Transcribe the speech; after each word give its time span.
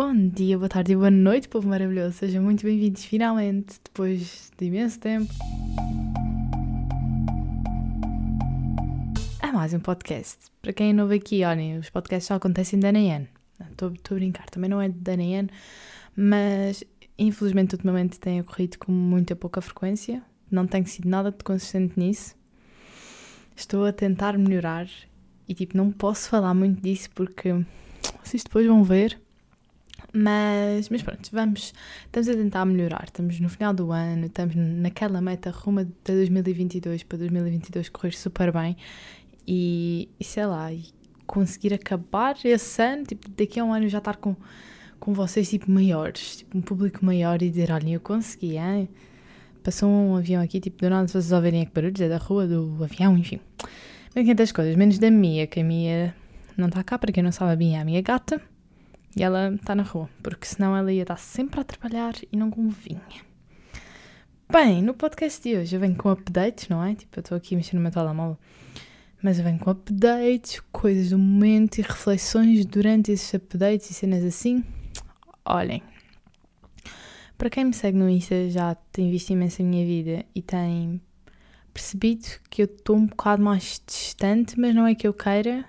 Bom 0.00 0.28
dia, 0.28 0.56
boa 0.56 0.68
tarde 0.68 0.92
e 0.92 0.94
boa 0.94 1.10
noite, 1.10 1.48
povo 1.48 1.66
maravilhoso. 1.66 2.18
Sejam 2.18 2.40
muito 2.40 2.62
bem-vindos 2.62 3.04
finalmente, 3.04 3.80
depois 3.82 4.52
de 4.56 4.66
imenso 4.66 5.00
tempo. 5.00 5.34
A 9.42 9.52
mais 9.52 9.74
um 9.74 9.80
podcast. 9.80 10.52
Para 10.62 10.72
quem 10.72 10.90
é 10.90 10.92
novo 10.92 11.12
aqui, 11.12 11.42
olhem, 11.42 11.78
os 11.78 11.90
podcasts 11.90 12.28
só 12.28 12.34
acontecem 12.34 12.78
em 12.78 13.12
ano. 13.12 13.26
Estou 13.72 13.88
a 13.88 14.14
brincar, 14.14 14.48
também 14.50 14.70
não 14.70 14.80
é 14.80 14.86
em 14.86 15.36
ano, 15.36 15.48
mas 16.16 16.84
infelizmente 17.18 17.74
ultimamente 17.74 18.20
tem 18.20 18.40
ocorrido 18.40 18.78
com 18.78 18.92
muita 18.92 19.34
pouca 19.34 19.60
frequência. 19.60 20.22
Não 20.48 20.64
tenho 20.64 20.86
sido 20.86 21.08
nada 21.08 21.32
de 21.32 21.42
consistente 21.42 21.98
nisso. 21.98 22.36
Estou 23.56 23.84
a 23.84 23.92
tentar 23.92 24.38
melhorar 24.38 24.88
e 25.48 25.54
tipo, 25.54 25.76
não 25.76 25.90
posso 25.90 26.28
falar 26.28 26.54
muito 26.54 26.80
disso 26.80 27.10
porque 27.16 27.52
vocês 28.22 28.44
depois 28.44 28.64
vão 28.64 28.84
ver. 28.84 29.20
Mas, 30.12 30.88
mas 30.88 31.02
pronto, 31.02 31.28
vamos, 31.32 31.74
estamos 32.06 32.28
a 32.28 32.32
tentar 32.32 32.64
melhorar. 32.64 33.04
Estamos 33.04 33.38
no 33.40 33.48
final 33.48 33.74
do 33.74 33.92
ano, 33.92 34.26
estamos 34.26 34.54
naquela 34.56 35.20
meta 35.20 35.50
rumo 35.50 35.84
de 35.84 35.92
2022 36.04 37.02
para 37.02 37.18
2022 37.18 37.88
correr 37.90 38.12
super 38.12 38.52
bem 38.52 38.76
e, 39.46 40.08
e 40.18 40.24
sei 40.24 40.46
lá, 40.46 40.72
e 40.72 40.84
conseguir 41.26 41.74
acabar 41.74 42.36
esse 42.44 42.82
ano, 42.82 43.04
tipo, 43.04 43.28
daqui 43.30 43.60
a 43.60 43.64
um 43.64 43.72
ano 43.72 43.88
já 43.88 43.98
estar 43.98 44.16
com, 44.16 44.34
com 44.98 45.12
vocês 45.12 45.48
tipo 45.48 45.70
maiores, 45.70 46.36
tipo 46.36 46.56
um 46.56 46.60
público 46.62 47.04
maior 47.04 47.42
e 47.42 47.50
dizer, 47.50 47.70
olhem, 47.70 47.94
eu 47.94 48.00
consegui, 48.00 48.56
hein? 48.56 48.88
Passou 49.62 49.88
um 49.90 50.16
avião 50.16 50.42
aqui, 50.42 50.60
tipo, 50.60 50.80
do 50.80 50.88
nada 50.88 51.06
vocês 51.06 51.32
ouvirem 51.32 51.62
aqui 51.62 51.72
barulhos, 51.74 52.00
é 52.00 52.08
da 52.08 52.16
rua, 52.16 52.46
do 52.46 52.82
avião, 52.82 53.16
enfim. 53.16 53.40
Bem, 54.14 54.34
das 54.34 54.52
coisas, 54.52 54.74
menos 54.76 54.98
da 54.98 55.10
Mia, 55.10 55.46
que 55.46 55.60
a 55.60 55.64
Mia 55.64 56.14
não 56.56 56.68
está 56.68 56.82
cá, 56.82 56.98
para 56.98 57.12
quem 57.12 57.22
não 57.22 57.32
sabe, 57.32 57.66
a 57.66 57.68
é 57.76 57.80
a 57.80 57.84
minha 57.84 58.00
gata. 58.00 58.40
E 59.16 59.22
ela 59.22 59.52
está 59.54 59.74
na 59.74 59.82
rua, 59.82 60.08
porque 60.22 60.46
senão 60.46 60.76
ela 60.76 60.92
ia 60.92 61.02
estar 61.02 61.16
sempre 61.16 61.60
a 61.60 61.64
trabalhar 61.64 62.14
e 62.30 62.36
não 62.36 62.50
convinha. 62.50 63.28
Bem, 64.50 64.82
no 64.82 64.94
podcast 64.94 65.42
de 65.42 65.56
hoje 65.56 65.76
eu 65.76 65.80
venho 65.80 65.96
com 65.96 66.10
updates, 66.10 66.68
não 66.68 66.82
é? 66.82 66.94
Tipo, 66.94 67.18
eu 67.18 67.20
estou 67.20 67.36
aqui 67.36 67.54
mexendo 67.54 67.76
no 67.76 67.82
meu 67.82 67.92
telemóvel. 67.92 68.38
Mas 69.22 69.38
eu 69.38 69.44
venho 69.44 69.58
com 69.58 69.70
updates, 69.70 70.62
coisas 70.72 71.10
do 71.10 71.18
momento 71.18 71.78
e 71.78 71.82
reflexões 71.82 72.64
durante 72.64 73.12
esses 73.12 73.34
updates 73.34 73.90
e 73.90 73.94
cenas 73.94 74.24
assim. 74.24 74.64
Olhem, 75.44 75.82
para 77.36 77.50
quem 77.50 77.64
me 77.64 77.72
segue 77.72 77.98
no 77.98 78.08
Insta 78.08 78.48
já 78.48 78.74
tem 78.92 79.10
visto 79.10 79.30
imenso 79.30 79.62
a 79.62 79.64
minha 79.64 79.84
vida 79.84 80.24
e 80.34 80.42
tem 80.42 81.00
percebido 81.72 82.26
que 82.50 82.62
eu 82.62 82.66
estou 82.66 82.96
um 82.96 83.06
bocado 83.06 83.42
mais 83.42 83.80
distante, 83.86 84.58
mas 84.58 84.74
não 84.74 84.86
é 84.86 84.94
que 84.94 85.06
eu 85.06 85.14
queira 85.14 85.64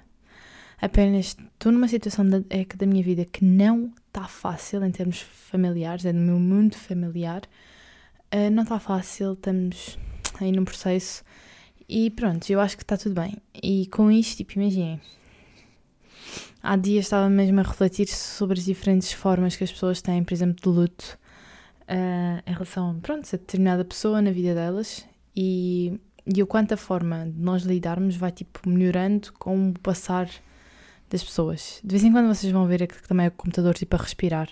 Apenas 0.81 1.35
estou 1.53 1.71
numa 1.71 1.87
situação 1.87 2.27
da, 2.27 2.37
é, 2.49 2.65
da 2.75 2.85
minha 2.85 3.03
vida 3.03 3.25
que 3.25 3.43
não 3.43 3.91
está 4.07 4.27
fácil 4.27 4.83
em 4.83 4.91
termos 4.91 5.21
familiares, 5.21 6.05
é 6.05 6.13
no 6.13 6.21
meu 6.21 6.39
mundo 6.39 6.75
familiar. 6.75 7.41
Uh, 8.33 8.49
não 8.51 8.63
está 8.63 8.79
fácil, 8.79 9.33
estamos 9.33 9.97
aí 10.39 10.51
num 10.51 10.63
processo 10.63 11.23
e 11.87 12.11
pronto, 12.11 12.47
eu 12.49 12.59
acho 12.59 12.77
que 12.77 12.83
está 12.83 12.95
tudo 12.95 13.15
bem. 13.15 13.37
E 13.61 13.87
com 13.87 14.11
isto, 14.11 14.37
tipo, 14.37 14.53
imaginem. 14.59 15.01
Há 16.61 16.75
dias 16.75 17.05
estava 17.05 17.29
mesmo 17.29 17.59
a 17.59 17.63
refletir 17.63 18.07
sobre 18.07 18.59
as 18.59 18.65
diferentes 18.65 19.11
formas 19.11 19.55
que 19.55 19.63
as 19.63 19.71
pessoas 19.71 20.01
têm, 20.01 20.23
por 20.23 20.33
exemplo, 20.33 20.61
de 20.61 20.69
luto 20.69 21.17
uh, 21.83 22.43
em 22.45 22.53
relação 22.53 22.99
pronto, 22.99 23.27
a 23.27 23.37
determinada 23.37 23.83
pessoa 23.83 24.21
na 24.21 24.29
vida 24.29 24.53
delas 24.53 25.05
e, 25.35 25.99
e 26.25 26.43
o 26.43 26.47
quanto 26.47 26.73
a 26.73 26.77
forma 26.77 27.25
de 27.25 27.39
nós 27.39 27.63
lidarmos 27.63 28.15
vai 28.15 28.31
tipo 28.31 28.67
melhorando 28.69 29.33
com 29.33 29.69
o 29.69 29.79
passar 29.79 30.29
das 31.09 31.23
pessoas. 31.23 31.79
De 31.83 31.91
vez 31.91 32.03
em 32.03 32.11
quando 32.11 32.27
vocês 32.27 32.51
vão 32.51 32.67
ver 32.67 32.87
que 32.87 33.07
também 33.07 33.25
é 33.25 33.29
o 33.29 33.31
computador 33.31 33.73
tipo 33.73 33.95
a 33.95 33.99
respirar. 33.99 34.49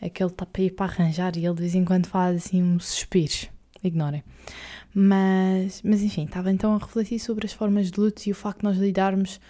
Aquele 0.00 0.30
está 0.30 0.46
para 0.46 0.62
ir 0.62 0.70
para 0.70 0.86
arranjar 0.86 1.36
e 1.36 1.44
ele 1.44 1.54
de 1.54 1.60
vez 1.60 1.74
em 1.74 1.84
quando 1.84 2.06
faz 2.06 2.36
assim 2.36 2.62
um 2.62 2.80
suspiro. 2.80 3.48
Ignorem. 3.82 4.22
Mas, 4.94 5.82
mas 5.84 6.02
enfim, 6.02 6.24
estava 6.24 6.50
então 6.50 6.74
a 6.74 6.78
refletir 6.78 7.18
sobre 7.18 7.46
as 7.46 7.52
formas 7.52 7.90
de 7.90 8.00
luto 8.00 8.22
e 8.26 8.32
o 8.32 8.34
facto 8.34 8.60
de 8.60 8.64
nós 8.64 8.76
lidarmos 8.76 9.40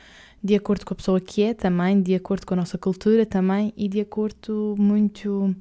de 0.43 0.55
acordo 0.55 0.85
com 0.85 0.95
a 0.95 0.97
pessoa 0.97 1.21
que 1.21 1.43
é 1.43 1.55
também, 1.55 2.01
de 2.01 2.15
acordo 2.15 2.47
com 2.47 2.55
a 2.55 2.57
nossa 2.57 2.79
cultura 2.79 3.27
também 3.27 3.73
e 3.77 3.89
de 3.89 4.01
acordo 4.01 4.75
muito 4.79 5.55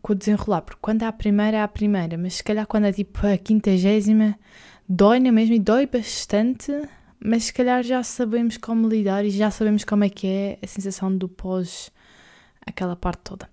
com 0.00 0.12
o 0.12 0.16
desenrolar. 0.16 0.62
Porque 0.62 0.78
quando 0.80 1.02
é 1.02 1.06
a 1.06 1.12
primeira, 1.12 1.58
é 1.58 1.62
a 1.62 1.68
primeira, 1.68 2.16
mas 2.16 2.34
se 2.34 2.44
calhar 2.44 2.66
quando 2.66 2.84
é 2.84 2.92
tipo 2.92 3.26
a 3.26 3.36
quintagésima, 3.36 4.38
dói 4.88 5.20
na 5.20 5.32
mesma 5.32 5.54
e 5.54 5.58
dói 5.58 5.86
bastante 5.86 6.72
mas 7.22 7.44
se 7.44 7.52
calhar 7.52 7.82
já 7.82 8.02
sabemos 8.02 8.56
como 8.56 8.88
lidar 8.88 9.24
e 9.24 9.30
já 9.30 9.50
sabemos 9.50 9.84
como 9.84 10.04
é 10.04 10.08
que 10.08 10.26
é 10.26 10.58
a 10.62 10.66
sensação 10.66 11.14
do 11.14 11.28
pós 11.28 11.90
aquela 12.66 12.96
parte 12.96 13.20
toda. 13.22 13.48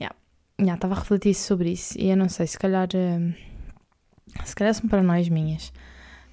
Yeah. 0.00 0.14
Yeah, 0.60 0.74
estava 0.74 0.94
a 0.94 0.98
refletir 0.98 1.34
sobre 1.34 1.72
isso 1.72 1.98
e 1.98 2.10
eu 2.10 2.16
não 2.16 2.28
sei, 2.28 2.46
se 2.46 2.58
calhar 2.58 2.88
uh, 2.88 3.34
se 4.44 4.54
calhar 4.54 4.74
são 4.74 4.88
paranoias 4.88 5.28
minhas. 5.28 5.72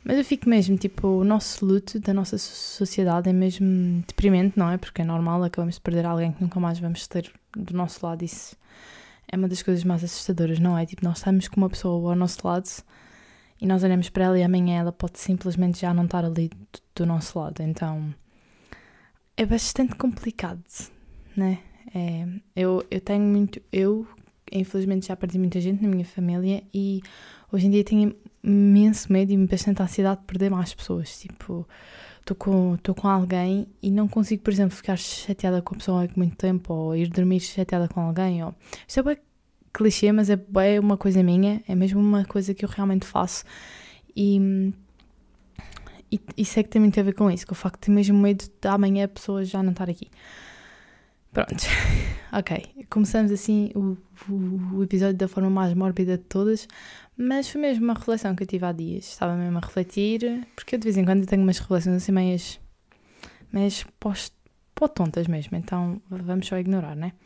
Mas 0.03 0.17
eu 0.17 0.25
fico 0.25 0.49
mesmo, 0.49 0.77
tipo, 0.77 1.07
o 1.07 1.23
nosso 1.23 1.63
luto 1.63 1.99
da 1.99 2.11
nossa 2.11 2.37
sociedade 2.37 3.29
é 3.29 3.33
mesmo 3.33 4.03
deprimente, 4.07 4.57
não 4.57 4.69
é? 4.69 4.77
Porque 4.77 5.03
é 5.03 5.05
normal, 5.05 5.43
acabamos 5.43 5.75
de 5.75 5.81
perder 5.81 6.05
alguém 6.05 6.31
que 6.31 6.41
nunca 6.41 6.59
mais 6.59 6.79
vamos 6.79 7.07
ter 7.07 7.31
do 7.55 7.75
nosso 7.75 8.03
lado. 8.03 8.23
Isso 8.23 8.57
é 9.31 9.37
uma 9.37 9.47
das 9.47 9.61
coisas 9.61 9.83
mais 9.83 10.03
assustadoras, 10.03 10.59
não 10.59 10.75
é? 10.75 10.87
Tipo, 10.87 11.05
nós 11.05 11.19
estamos 11.19 11.47
com 11.47 11.57
uma 11.57 11.69
pessoa 11.69 12.11
ao 12.11 12.15
nosso 12.15 12.39
lado 12.45 12.67
e 13.61 13.67
nós 13.67 13.83
olhamos 13.83 14.09
para 14.09 14.25
ela 14.25 14.39
e 14.39 14.43
amanhã 14.43 14.79
ela 14.79 14.91
pode 14.91 15.19
simplesmente 15.19 15.79
já 15.79 15.93
não 15.93 16.05
estar 16.05 16.25
ali 16.25 16.49
do, 16.49 16.79
do 16.95 17.05
nosso 17.05 17.37
lado. 17.39 17.61
Então 17.61 18.13
é 19.37 19.45
bastante 19.45 19.95
complicado, 19.95 20.63
né? 21.37 21.59
É, 21.93 22.25
eu, 22.55 22.83
eu 22.89 22.99
tenho 22.99 23.23
muito. 23.23 23.61
Eu, 23.71 24.07
infelizmente, 24.51 25.07
já 25.07 25.15
perdi 25.15 25.37
muita 25.37 25.61
gente 25.61 25.81
na 25.81 25.87
minha 25.87 26.05
família 26.05 26.63
e 26.73 27.01
hoje 27.51 27.67
em 27.67 27.69
dia 27.69 27.83
tenho 27.83 28.15
imenso 28.43 29.11
medo 29.11 29.31
e 29.31 29.37
bastante 29.45 29.81
ansiedade 29.81 30.21
de 30.21 30.27
perder 30.27 30.49
mais 30.49 30.73
pessoas. 30.73 31.19
Tipo, 31.19 31.67
estou 32.19 32.35
com, 32.35 32.77
com 32.97 33.07
alguém 33.07 33.67
e 33.81 33.91
não 33.91 34.07
consigo, 34.07 34.41
por 34.41 34.51
exemplo, 34.51 34.75
ficar 34.75 34.97
chateada 34.97 35.61
com 35.61 35.75
a 35.75 35.77
pessoa 35.77 36.05
há 36.05 36.09
muito 36.15 36.35
tempo 36.35 36.73
ou 36.73 36.95
ir 36.95 37.09
dormir 37.09 37.39
chateada 37.39 37.87
com 37.87 38.01
alguém. 38.01 38.43
Ou... 38.43 38.55
Isto 38.87 39.01
é 39.01 39.03
bem 39.03 39.17
clichê, 39.73 40.11
mas 40.11 40.29
é, 40.29 40.39
é 40.65 40.79
uma 40.79 40.97
coisa 40.97 41.23
minha, 41.23 41.63
é 41.67 41.75
mesmo 41.75 41.99
uma 41.99 42.25
coisa 42.25 42.53
que 42.53 42.65
eu 42.65 42.69
realmente 42.69 43.05
faço. 43.05 43.43
E, 44.15 44.73
e 46.11 46.19
isso 46.37 46.59
é 46.59 46.63
que 46.63 46.69
tem 46.69 46.81
muito 46.81 46.99
a 46.99 47.03
ver 47.03 47.13
com 47.13 47.29
isso, 47.31 47.47
com 47.47 47.53
o 47.53 47.55
facto 47.55 47.75
de 47.75 47.85
ter 47.87 47.91
mesmo 47.91 48.17
medo 48.17 48.43
de 48.43 48.67
amanhã 48.67 49.05
a 49.05 49.07
pessoa 49.07 49.43
já 49.43 49.63
não 49.63 49.71
estar 49.71 49.89
aqui. 49.89 50.09
Pronto, 51.31 51.55
ok. 52.33 52.85
Começamos 52.89 53.31
assim 53.31 53.71
o, 53.73 53.97
o, 54.29 54.77
o, 54.77 54.83
episódio 54.83 55.15
da 55.15 55.29
forma 55.29 55.49
mais 55.49 55.73
mórbida 55.73 56.17
de 56.17 56.23
todas, 56.25 56.67
mas 57.15 57.47
foi 57.49 57.61
mesmo 57.61 57.85
uma 57.85 57.93
reflexão 57.93 58.35
que 58.35 58.43
eu 58.43 58.47
tive 58.47 58.65
há 58.65 58.73
dias. 58.73 59.05
Estava 59.05 59.35
mesmo 59.35 59.57
a 59.57 59.61
refletir, 59.61 60.45
porque 60.55 60.75
eu 60.75 60.79
de 60.79 60.83
vez 60.83 60.97
em 60.97 61.05
quando 61.05 61.25
tenho 61.25 61.41
umas 61.41 61.57
reflexões 61.57 61.95
assim 61.95 62.11
meias, 62.11 62.59
meias 63.51 63.85
pó-tontas 64.75 65.27
mesmo, 65.27 65.55
então 65.55 66.01
vamos 66.09 66.47
só 66.47 66.57
ignorar, 66.57 66.95
né? 66.95 67.13
Eh, 67.13 67.21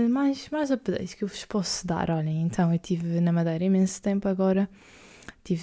mais, 0.00 0.48
mais 0.50 0.70
updates 0.70 1.14
que 1.14 1.24
eu 1.24 1.28
vos 1.28 1.44
posso 1.44 1.86
dar. 1.86 2.10
Olhem, 2.10 2.42
então 2.42 2.70
eu 2.70 2.76
estive 2.76 3.20
na 3.20 3.32
Madeira 3.32 3.64
imenso 3.64 4.00
tempo 4.00 4.28
agora. 4.28 4.68
Tive 5.44 5.62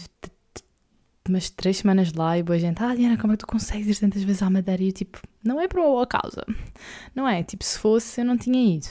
umas 1.28 1.50
três 1.50 1.78
semanas 1.78 2.12
lá 2.14 2.38
e 2.38 2.44
boa 2.44 2.60
gente, 2.60 2.84
ah 2.84 2.94
Diana, 2.94 3.18
como 3.18 3.34
é 3.34 3.38
que 3.38 3.46
tu 3.46 3.48
consegues 3.48 3.88
ir 3.88 4.00
tantas 4.00 4.24
vezes 4.24 4.42
à 4.42 4.50
Madeira? 4.50 4.84
E 4.84 4.88
eu 4.88 4.94
tipo, 4.94 5.20
não 5.44 5.60
é 5.60 5.68
por 5.68 5.80
uma 5.80 5.90
boa 5.90 6.08
causa. 6.08 6.46
Não 7.16 7.28
é? 7.28 7.44
Tipo, 7.44 7.64
se 7.64 7.78
fosse 7.80 8.22
eu 8.22 8.26
não 8.26 8.38
tinha 8.38 8.76
ido. 8.76 8.88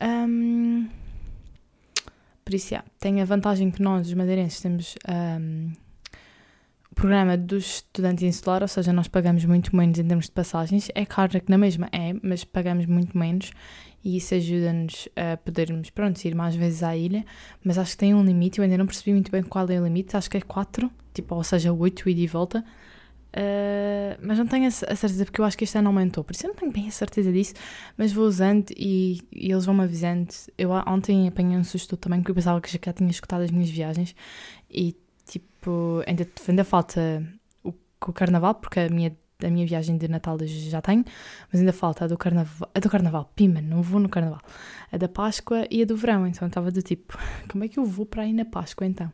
Um, 0.00 0.88
por 2.44 2.54
isso, 2.54 2.74
yeah, 2.74 2.88
tem 2.98 3.20
a 3.20 3.24
vantagem 3.24 3.70
que 3.70 3.80
nós, 3.80 4.08
os 4.08 4.14
madeirenses, 4.14 4.60
temos 4.60 4.94
um, 5.08 5.72
programa 6.94 7.36
dos 7.36 7.76
estudantes 7.76 8.22
insular, 8.22 8.62
ou 8.62 8.68
seja, 8.68 8.92
nós 8.92 9.08
pagamos 9.08 9.44
muito 9.44 9.74
menos 9.74 9.98
em 9.98 10.04
termos 10.04 10.26
de 10.26 10.32
passagens. 10.32 10.88
É 10.94 11.04
caro 11.04 11.40
que 11.40 11.50
na 11.50 11.58
mesma 11.58 11.88
é, 11.92 12.14
mas 12.22 12.44
pagamos 12.44 12.86
muito 12.86 13.16
menos 13.16 13.52
e 14.04 14.16
isso 14.16 14.34
ajuda-nos 14.34 15.08
a 15.14 15.36
podermos, 15.36 15.90
pronto, 15.90 16.22
ir 16.24 16.34
mais 16.34 16.54
vezes 16.54 16.82
à 16.82 16.96
ilha, 16.96 17.24
mas 17.62 17.78
acho 17.78 17.92
que 17.92 17.98
tem 17.98 18.14
um 18.14 18.24
limite, 18.24 18.58
eu 18.58 18.64
ainda 18.64 18.76
não 18.76 18.86
percebi 18.86 19.12
muito 19.12 19.30
bem 19.30 19.42
qual 19.42 19.68
é 19.68 19.80
o 19.80 19.84
limite, 19.84 20.16
acho 20.16 20.28
que 20.28 20.36
é 20.36 20.40
4, 20.40 20.90
tipo, 21.14 21.34
ou 21.34 21.44
seja, 21.44 21.72
8 21.72 22.08
ida 22.08 22.20
e 22.20 22.26
volta, 22.26 22.60
uh, 22.60 24.18
mas 24.20 24.38
não 24.38 24.46
tenho 24.46 24.66
a 24.66 24.70
certeza, 24.70 25.24
porque 25.24 25.40
eu 25.40 25.44
acho 25.44 25.56
que 25.56 25.64
este 25.64 25.78
ano 25.78 25.88
aumentou, 25.88 26.24
por 26.24 26.34
isso 26.34 26.46
eu 26.46 26.48
não 26.48 26.56
tenho 26.56 26.72
bem 26.72 26.88
a 26.88 26.90
certeza 26.90 27.30
disso, 27.32 27.54
mas 27.96 28.12
vou 28.12 28.26
usando 28.26 28.70
e, 28.76 29.20
e 29.32 29.52
eles 29.52 29.64
vão-me 29.64 29.84
avisando. 29.84 30.28
Eu 30.58 30.70
ontem 30.70 31.28
apanhei 31.28 31.56
um 31.56 31.64
susto 31.64 31.96
também, 31.96 32.20
porque 32.20 32.32
eu 32.32 32.34
pensava 32.34 32.60
que 32.60 32.70
já 32.72 32.92
tinha 32.92 33.10
escutado 33.10 33.42
as 33.42 33.52
minhas 33.52 33.70
viagens, 33.70 34.16
e 34.68 34.96
tipo, 35.24 36.02
ainda, 36.06 36.26
ainda 36.48 36.64
falta 36.64 37.22
o, 37.62 37.72
o 38.06 38.12
carnaval, 38.12 38.54
porque 38.54 38.80
a 38.80 38.88
minha 38.88 39.16
a 39.44 39.50
minha 39.50 39.66
viagem 39.66 39.96
de 39.96 40.08
Natal 40.08 40.38
já 40.40 40.80
tenho, 40.80 41.04
mas 41.50 41.60
ainda 41.60 41.72
falta 41.72 42.04
a 42.04 42.06
do 42.08 42.16
Carnaval, 42.16 42.70
a 42.72 42.78
do 42.78 42.88
Carnaval, 42.88 43.30
pima, 43.34 43.60
não 43.60 43.82
vou 43.82 44.00
no 44.00 44.08
Carnaval, 44.08 44.40
a 44.90 44.96
da 44.96 45.08
Páscoa 45.08 45.66
e 45.70 45.82
a 45.82 45.84
do 45.84 45.96
Verão, 45.96 46.26
então 46.26 46.46
estava 46.46 46.70
do 46.70 46.82
tipo, 46.82 47.18
como 47.50 47.64
é 47.64 47.68
que 47.68 47.78
eu 47.78 47.84
vou 47.84 48.06
para 48.06 48.22
aí 48.22 48.32
na 48.32 48.44
Páscoa 48.44 48.86
então? 48.86 49.12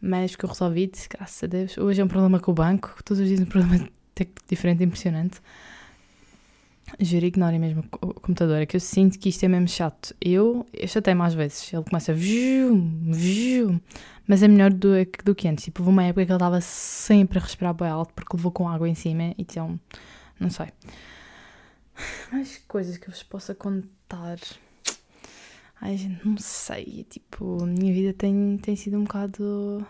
Mas 0.00 0.36
que 0.36 0.44
eu 0.44 0.48
resolvi, 0.48 0.90
graças 1.10 1.42
a 1.42 1.46
Deus, 1.46 1.76
hoje 1.76 2.00
é 2.00 2.04
um 2.04 2.08
problema 2.08 2.38
com 2.38 2.52
o 2.52 2.54
banco, 2.54 2.94
todos 3.04 3.20
os 3.20 3.26
dias 3.26 3.40
um 3.40 3.46
problema 3.46 3.88
diferente, 4.48 4.84
impressionante. 4.84 5.40
Juro, 7.00 7.26
ignorem 7.26 7.58
mesmo 7.58 7.84
o 8.00 8.14
computador. 8.14 8.62
É 8.62 8.66
que 8.66 8.76
eu 8.76 8.80
sinto 8.80 9.18
que 9.18 9.28
isto 9.28 9.44
é 9.44 9.48
mesmo 9.48 9.68
chato. 9.68 10.14
Eu, 10.20 10.66
eu 10.72 10.88
chatei 10.88 11.14
mais 11.14 11.34
vezes. 11.34 11.72
Ele 11.72 11.84
começa 11.84 12.12
a 12.12 12.14
vjum, 12.14 13.12
vjum, 13.12 13.78
mas 14.26 14.42
é 14.42 14.48
melhor 14.48 14.72
do, 14.72 14.90
do 15.24 15.34
que 15.34 15.48
antes. 15.48 15.64
Tipo, 15.64 15.82
houve 15.82 15.90
uma 15.90 16.04
época 16.04 16.24
que 16.24 16.32
ele 16.32 16.36
estava 16.36 16.60
sempre 16.60 17.38
a 17.38 17.42
respirar 17.42 17.74
bem 17.74 17.88
alto 17.88 18.12
porque 18.14 18.36
levou 18.36 18.50
com 18.50 18.68
água 18.68 18.88
em 18.88 18.94
cima. 18.94 19.34
Então, 19.38 19.78
não 20.40 20.50
sei. 20.50 20.68
Mais 22.32 22.58
coisas 22.66 22.96
que 22.96 23.08
eu 23.08 23.12
vos 23.12 23.22
possa 23.22 23.54
contar. 23.54 24.38
Ai, 25.80 25.96
gente, 25.96 26.26
não 26.26 26.36
sei. 26.38 27.06
Tipo, 27.08 27.62
a 27.62 27.66
minha 27.66 27.92
vida 27.92 28.12
tem, 28.12 28.58
tem 28.58 28.74
sido 28.74 28.96
um 28.96 29.04
bocado 29.04 29.86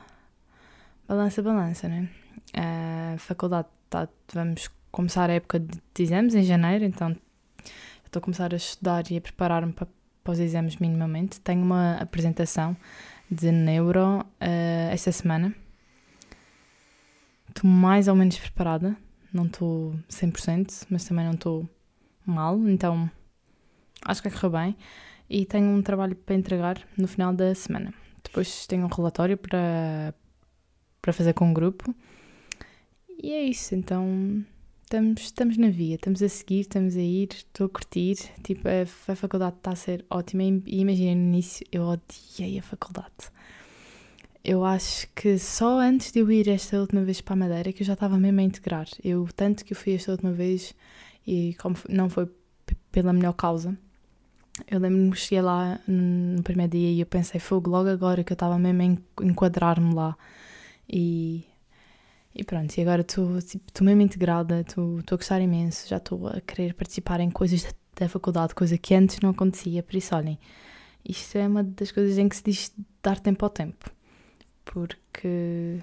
balança-balança, 1.07 1.89
né? 1.89 2.09
A 2.55 3.17
faculdade, 3.19 3.69
tá, 3.89 4.09
vamos 4.33 4.69
começar 4.91 5.31
a 5.31 5.35
época 5.35 5.61
de 5.61 6.03
exames 6.03 6.35
em 6.35 6.43
janeiro, 6.43 6.85
então 6.85 7.17
estou 8.05 8.21
a 8.21 8.23
começar 8.23 8.53
a 8.53 8.57
estudar 8.57 9.11
e 9.11 9.17
a 9.17 9.21
preparar-me 9.21 9.73
para, 9.73 9.87
para 10.25 10.33
os 10.33 10.39
exames 10.39 10.77
minimamente. 10.77 11.41
Tenho 11.41 11.63
uma 11.63 11.97
apresentação 11.97 12.77
de 13.31 13.53
neuro 13.53 14.21
uh, 14.21 14.91
esta 14.91 15.13
semana. 15.13 15.55
Estou 17.49 17.71
mais 17.71 18.09
ou 18.09 18.15
menos 18.15 18.39
preparada, 18.39 18.97
não 19.33 19.47
estou 19.47 19.95
100%, 20.09 20.87
mas 20.91 21.05
também 21.05 21.25
não 21.25 21.35
estou 21.35 21.69
mal, 22.25 22.59
então 22.69 23.11
acho 24.05 24.23
que 24.23 24.29
vai 24.29 24.39
correr 24.39 24.65
bem. 24.65 24.77
E 25.31 25.45
tenho 25.45 25.67
um 25.67 25.83
trabalho 25.83 26.17
para 26.17 26.35
entregar 26.35 26.81
no 26.97 27.07
final 27.07 27.35
da 27.35 27.55
semana. 27.55 27.93
Depois 28.23 28.67
tenho 28.67 28.85
um 28.85 28.89
relatório 28.89 29.37
para, 29.37 30.15
para 31.03 31.13
fazer 31.13 31.35
com 31.35 31.51
o 31.51 31.55
grupo. 31.55 31.95
E 33.23 33.33
é 33.33 33.43
isso, 33.43 33.75
então 33.75 34.45
estamos, 34.89 35.21
estamos 35.21 35.59
na 35.59 35.69
via, 35.69 35.97
estamos 35.97 36.23
a 36.23 36.29
seguir, 36.31 36.61
estamos 36.61 36.97
a 36.97 37.01
ir, 37.01 37.29
estou 37.33 37.67
a 37.67 37.69
curtir. 37.69 38.17
Tipo, 38.43 38.69
a, 38.69 39.13
a 39.13 39.17
faculdade 39.17 39.57
está 39.57 39.73
a 39.73 39.77
ser 39.77 40.05
ótima. 40.09 40.43
E 40.43 40.81
imaginem, 40.81 41.15
no 41.15 41.29
início 41.29 41.67
eu 41.71 41.83
odiei 41.83 42.59
a 42.59 42.63
faculdade. 42.63 43.31
Eu 44.43 44.65
acho 44.65 45.07
que 45.15 45.39
só 45.39 45.79
antes 45.79 46.11
de 46.11 46.21
eu 46.21 46.31
ir 46.31 46.49
esta 46.49 46.81
última 46.81 47.05
vez 47.05 47.21
para 47.21 47.35
a 47.35 47.37
Madeira 47.37 47.73
que 47.73 47.83
eu 47.83 47.87
já 47.87 47.93
estava 47.93 48.19
mesmo 48.19 48.41
a 48.41 48.43
integrar. 48.43 48.89
Eu, 49.05 49.29
tanto 49.37 49.63
que 49.63 49.75
eu 49.75 49.77
fui 49.77 49.95
esta 49.95 50.13
última 50.13 50.33
vez 50.33 50.75
e 51.27 51.55
como 51.61 51.77
não 51.89 52.09
foi 52.09 52.27
pela 52.91 53.13
melhor 53.13 53.35
causa, 53.35 53.77
eu 54.71 54.81
lembro-me 54.81 55.11
que 55.11 55.19
cheguei 55.19 55.43
lá 55.43 55.79
no 55.87 56.43
primeiro 56.43 56.73
dia 56.73 56.91
e 56.91 57.01
eu 57.01 57.07
pensei, 57.07 57.39
fogo, 57.39 57.71
logo 57.71 57.91
agora 57.91 58.25
que 58.25 58.33
eu 58.33 58.37
estava 58.37 58.59
mesmo 58.59 58.99
a 59.21 59.25
enquadrar-me 59.25 59.95
lá. 59.95 60.17
E 60.89 61.45
e 62.35 62.45
pronto, 62.45 62.77
e 62.77 62.81
agora 62.83 63.01
estou 63.01 63.41
tipo, 63.43 63.85
mesmo 63.85 64.03
integrada, 64.03 64.61
estou 64.61 65.01
a 65.11 65.17
gostar 65.17 65.41
imenso, 65.41 65.89
já 65.89 65.97
estou 65.97 66.29
a 66.29 66.41
querer 66.41 66.75
participar 66.75 67.21
em 67.21 67.31
coisas 67.31 67.65
da, 67.65 67.71
da, 67.97 68.09
faculdade, 68.09 68.55
coisa 68.55 68.77
que 68.79 68.95
antes 68.95 69.19
não 69.21 69.31
acontecia. 69.31 69.83
Por 69.83 69.97
isso, 69.97 70.15
olhem, 70.15 70.39
isto 71.05 71.37
é 71.37 71.47
uma 71.47 71.65
das 71.65 71.91
coisas 71.91 72.19
em 72.19 72.29
que 72.29 72.37
se 72.37 72.45
diz 72.45 72.73
dar 73.03 73.19
tempo 73.19 73.45
ao 73.45 73.51
tempo. 73.51 73.91
Porque, 74.65 75.79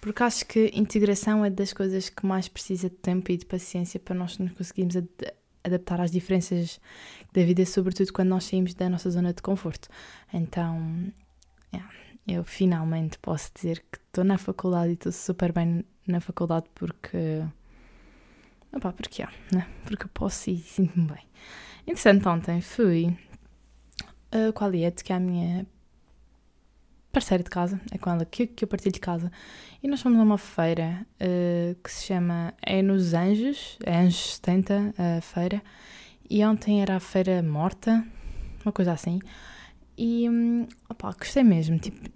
porque 0.00 0.22
acho 0.22 0.46
que 0.46 0.70
integração 0.74 1.44
é 1.44 1.50
das 1.50 1.72
coisas 1.72 2.08
que 2.08 2.24
mais 2.24 2.48
precisa 2.48 2.88
de 2.88 2.96
tempo 2.96 3.30
e 3.32 3.36
de 3.36 3.44
paciência 3.44 3.98
para 3.98 4.14
nós 4.14 4.38
nos 4.38 4.52
conseguirmos 4.52 4.96
ad 4.96 5.08
adaptar 5.64 6.00
às 6.00 6.10
diferenças 6.10 6.80
da 7.32 7.44
vida, 7.44 7.64
sobretudo 7.64 8.12
quando 8.12 8.30
nós 8.30 8.42
saímos 8.42 8.74
da 8.74 8.88
nossa 8.88 9.08
zona 9.08 9.32
de 9.32 9.40
conforto. 9.40 9.88
Então, 10.32 11.12
yeah 11.72 12.01
eu 12.26 12.44
finalmente 12.44 13.18
posso 13.18 13.50
dizer 13.54 13.84
que 13.90 13.98
estou 13.98 14.24
na 14.24 14.38
faculdade 14.38 14.90
e 14.90 14.94
estou 14.94 15.12
super 15.12 15.52
bem 15.52 15.84
na 16.06 16.20
faculdade 16.20 16.66
porque. 16.74 17.44
Opa, 18.72 18.92
porque 18.92 19.22
há, 19.22 19.30
né? 19.52 19.66
Porque 19.84 20.04
eu 20.04 20.10
posso 20.14 20.50
e 20.50 20.58
sinto-me 20.58 21.06
bem. 21.06 21.26
Interessante, 21.82 22.26
ontem 22.28 22.60
fui 22.60 23.16
com 24.54 24.64
a 24.64 24.66
Aliette, 24.66 25.04
que 25.04 25.12
é 25.12 25.16
a 25.16 25.20
minha 25.20 25.66
parceira 27.12 27.44
de 27.44 27.50
casa, 27.50 27.78
é 27.90 27.98
com 27.98 28.10
ela 28.10 28.24
que, 28.24 28.46
que 28.46 28.64
eu 28.64 28.68
partilho 28.68 28.92
de 28.92 29.00
casa, 29.00 29.30
e 29.82 29.88
nós 29.88 30.00
fomos 30.00 30.18
a 30.18 30.22
uma 30.22 30.38
feira 30.38 31.06
uh, 31.20 31.74
que 31.82 31.92
se 31.92 32.06
chama 32.06 32.54
É 32.62 32.80
nos 32.80 33.12
Anjos, 33.12 33.76
é 33.84 33.98
Anjos 33.98 34.36
70 34.36 34.94
a 34.96 35.20
feira, 35.20 35.62
e 36.30 36.42
ontem 36.44 36.80
era 36.80 36.96
a 36.96 37.00
feira 37.00 37.42
morta, 37.42 38.02
uma 38.64 38.72
coisa 38.72 38.92
assim. 38.92 39.20
E 40.04 40.26
opa, 40.88 41.12
gostei 41.12 41.44
mesmo. 41.44 41.78
Tipo, 41.78 42.10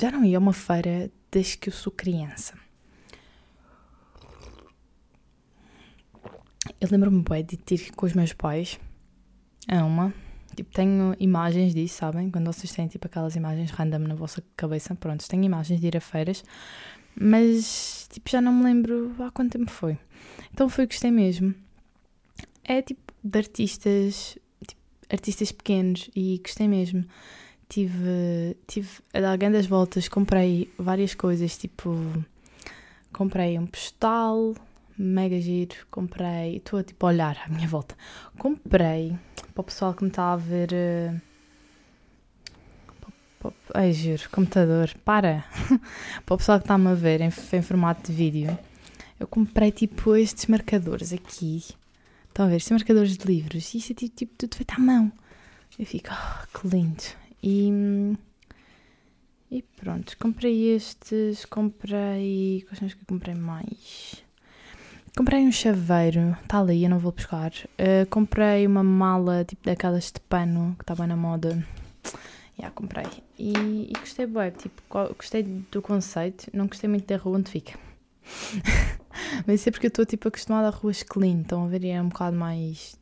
já 0.00 0.10
não 0.10 0.24
ia 0.24 0.36
a 0.36 0.40
uma 0.40 0.52
feira 0.52 1.08
desde 1.30 1.58
que 1.58 1.68
eu 1.68 1.72
sou 1.72 1.92
criança. 1.92 2.58
Eu 6.80 6.88
lembro-me 6.90 7.22
bem 7.22 7.44
de 7.44 7.56
ir 7.72 7.92
com 7.92 8.04
os 8.04 8.14
meus 8.14 8.32
pais 8.32 8.80
a 9.68 9.84
uma. 9.84 10.12
Tipo, 10.56 10.74
tenho 10.74 11.14
imagens 11.20 11.72
disso, 11.72 11.98
sabem? 11.98 12.32
Quando 12.32 12.52
vocês 12.52 12.72
têm 12.72 12.88
tipo 12.88 13.06
aquelas 13.06 13.36
imagens 13.36 13.70
random 13.70 14.08
na 14.08 14.16
vossa 14.16 14.42
cabeça, 14.56 14.92
pronto, 14.96 15.28
tenho 15.28 15.44
imagens 15.44 15.80
de 15.80 15.86
ir 15.86 15.96
a 15.96 16.00
feiras, 16.00 16.42
mas 17.14 18.08
tipo, 18.10 18.28
já 18.28 18.40
não 18.40 18.52
me 18.52 18.64
lembro 18.64 19.14
há 19.20 19.30
quanto 19.30 19.56
tempo 19.56 19.70
foi. 19.70 19.96
Então 20.52 20.68
foi 20.68 20.84
que 20.84 20.94
gostei 20.94 21.12
mesmo. 21.12 21.54
É 22.64 22.82
tipo 22.82 23.14
de 23.22 23.38
artistas 23.38 24.36
artistas 25.10 25.52
pequenos 25.52 26.10
e 26.14 26.40
gostei 26.42 26.68
mesmo. 26.68 27.04
Tive, 27.68 28.56
tive 28.66 28.88
a 29.14 29.20
dar 29.20 29.36
grandes 29.36 29.66
voltas, 29.66 30.08
comprei 30.08 30.72
várias 30.76 31.14
coisas, 31.14 31.56
tipo, 31.56 31.96
comprei 33.12 33.58
um 33.58 33.66
postal, 33.66 34.54
mega 34.98 35.40
giro, 35.40 35.74
comprei, 35.90 36.56
estou 36.56 36.80
a 36.80 36.82
tipo 36.82 37.06
a 37.06 37.10
olhar 37.10 37.38
à 37.46 37.48
minha 37.48 37.68
volta, 37.68 37.96
comprei 38.38 39.16
para 39.54 39.60
o 39.60 39.64
pessoal 39.64 39.94
que 39.94 40.02
me 40.02 40.10
está 40.10 40.32
a 40.32 40.36
ver. 40.36 40.70
Uh, 40.72 41.20
Ai, 43.72 43.92
juro, 43.92 44.28
computador, 44.30 44.92
para! 45.02 45.44
para 46.26 46.34
o 46.34 46.36
pessoal 46.36 46.58
que 46.58 46.64
está-me 46.64 46.88
a 46.88 46.94
ver 46.94 47.22
em, 47.22 47.28
em 47.28 47.62
formato 47.62 48.10
de 48.10 48.12
vídeo, 48.12 48.58
eu 49.18 49.26
comprei 49.26 49.70
tipo 49.70 50.14
estes 50.14 50.46
marcadores 50.46 51.12
aqui 51.12 51.62
Estão 52.40 52.46
a 52.46 52.50
ver? 52.52 52.56
Estes 52.56 52.70
marcadores 52.70 53.18
de 53.18 53.26
livros. 53.26 53.74
Isto 53.74 53.92
é 53.92 53.94
tipo, 53.94 54.16
tipo 54.16 54.34
tudo 54.38 54.56
feito 54.56 54.72
à 54.72 54.78
mão. 54.78 55.12
Eu 55.78 55.84
fico, 55.84 56.08
oh, 56.10 56.58
que 56.58 56.68
lindo. 56.68 57.02
E, 57.42 58.16
e 59.50 59.62
pronto, 59.76 60.16
comprei 60.16 60.74
estes, 60.74 61.44
comprei. 61.44 62.64
Quais 62.66 62.78
são 62.78 62.88
os 62.88 62.94
que 62.94 63.02
eu 63.02 63.06
comprei 63.06 63.34
mais? 63.34 64.24
Comprei 65.14 65.42
um 65.42 65.52
chaveiro, 65.52 66.34
está 66.42 66.60
ali, 66.60 66.82
eu 66.82 66.88
não 66.88 66.98
vou 66.98 67.12
buscar. 67.12 67.52
Uh, 67.52 68.08
comprei 68.08 68.66
uma 68.66 68.82
mala 68.82 69.44
tipo 69.44 69.66
daquelas 69.66 70.10
de 70.10 70.20
pano 70.20 70.74
que 70.78 70.82
estava 70.84 71.06
na 71.06 71.18
moda. 71.18 71.62
Já 72.02 72.12
yeah, 72.58 72.74
comprei. 72.74 73.04
E, 73.38 73.52
e 73.52 73.92
gostei 73.98 74.24
bem, 74.24 74.50
tipo, 74.52 74.80
gostei 75.14 75.42
do 75.42 75.82
conceito, 75.82 76.48
não 76.54 76.68
gostei 76.68 76.88
muito 76.88 77.06
da 77.06 77.18
rua 77.18 77.36
onde 77.36 77.50
fica. 77.50 77.78
Mas 79.50 79.62
isso 79.62 79.68
é 79.68 79.72
porque 79.72 79.86
eu 79.86 79.88
estou 79.88 80.06
tipo 80.06 80.28
acostumada 80.28 80.68
a 80.68 80.70
ruas 80.70 81.02
clean, 81.02 81.40
então 81.40 81.64
a 81.64 81.66
ver 81.66 81.84
é 81.84 82.00
um 82.00 82.08
bocado 82.08 82.36
mais. 82.36 82.96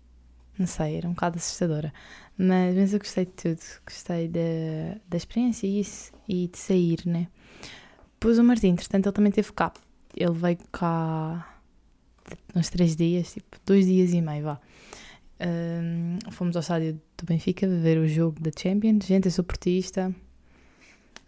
Não 0.58 0.66
sei, 0.66 0.96
era 0.96 1.06
um 1.06 1.12
bocado 1.12 1.36
assustadora. 1.36 1.92
Mas, 2.38 2.74
mas 2.74 2.94
eu 2.94 2.98
gostei 2.98 3.26
de 3.26 3.32
tudo, 3.32 3.60
gostei 3.84 4.28
da, 4.28 4.98
da 5.06 5.16
experiência 5.18 5.66
e 5.66 5.80
isso, 5.80 6.10
e 6.26 6.48
de 6.48 6.56
sair, 6.56 7.00
né? 7.04 7.28
Depois 8.14 8.38
o 8.38 8.44
Martim, 8.44 8.68
entretanto, 8.68 9.04
ele 9.04 9.12
também 9.12 9.30
teve 9.30 9.52
cá. 9.52 9.74
Ele 10.16 10.32
veio 10.32 10.56
cá 10.72 11.60
uns 12.54 12.70
três 12.70 12.96
dias, 12.96 13.34
tipo, 13.34 13.58
dois 13.66 13.84
dias 13.84 14.14
e 14.14 14.22
meio, 14.22 14.44
vá. 14.44 14.60
Um, 15.38 16.18
fomos 16.30 16.56
ao 16.56 16.60
estádio 16.60 16.94
do 16.94 17.26
Benfica 17.26 17.68
ver 17.68 17.98
o 17.98 18.08
jogo 18.08 18.40
da 18.40 18.50
Champions. 18.58 19.04
Gente, 19.04 19.26
eu 19.26 19.32
sou 19.32 19.44
portista, 19.44 20.14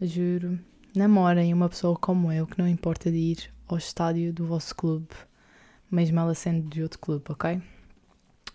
juro. 0.01 0.59
Namorem 0.97 1.53
uma 1.53 1.69
pessoa 1.69 1.95
como 1.95 2.33
eu 2.33 2.47
que 2.47 2.59
não 2.59 2.67
importa 2.67 3.11
de 3.11 3.19
ir 3.19 3.60
ao 3.75 3.79
estádio 3.79 4.33
do 4.33 4.47
vosso 4.47 4.75
clube, 4.75 5.09
mesmo 5.91 6.19
ela 6.21 6.35
sendo 6.35 6.69
de 6.69 6.83
outro 6.83 6.99
clube, 6.99 7.25
ok? 7.29 7.61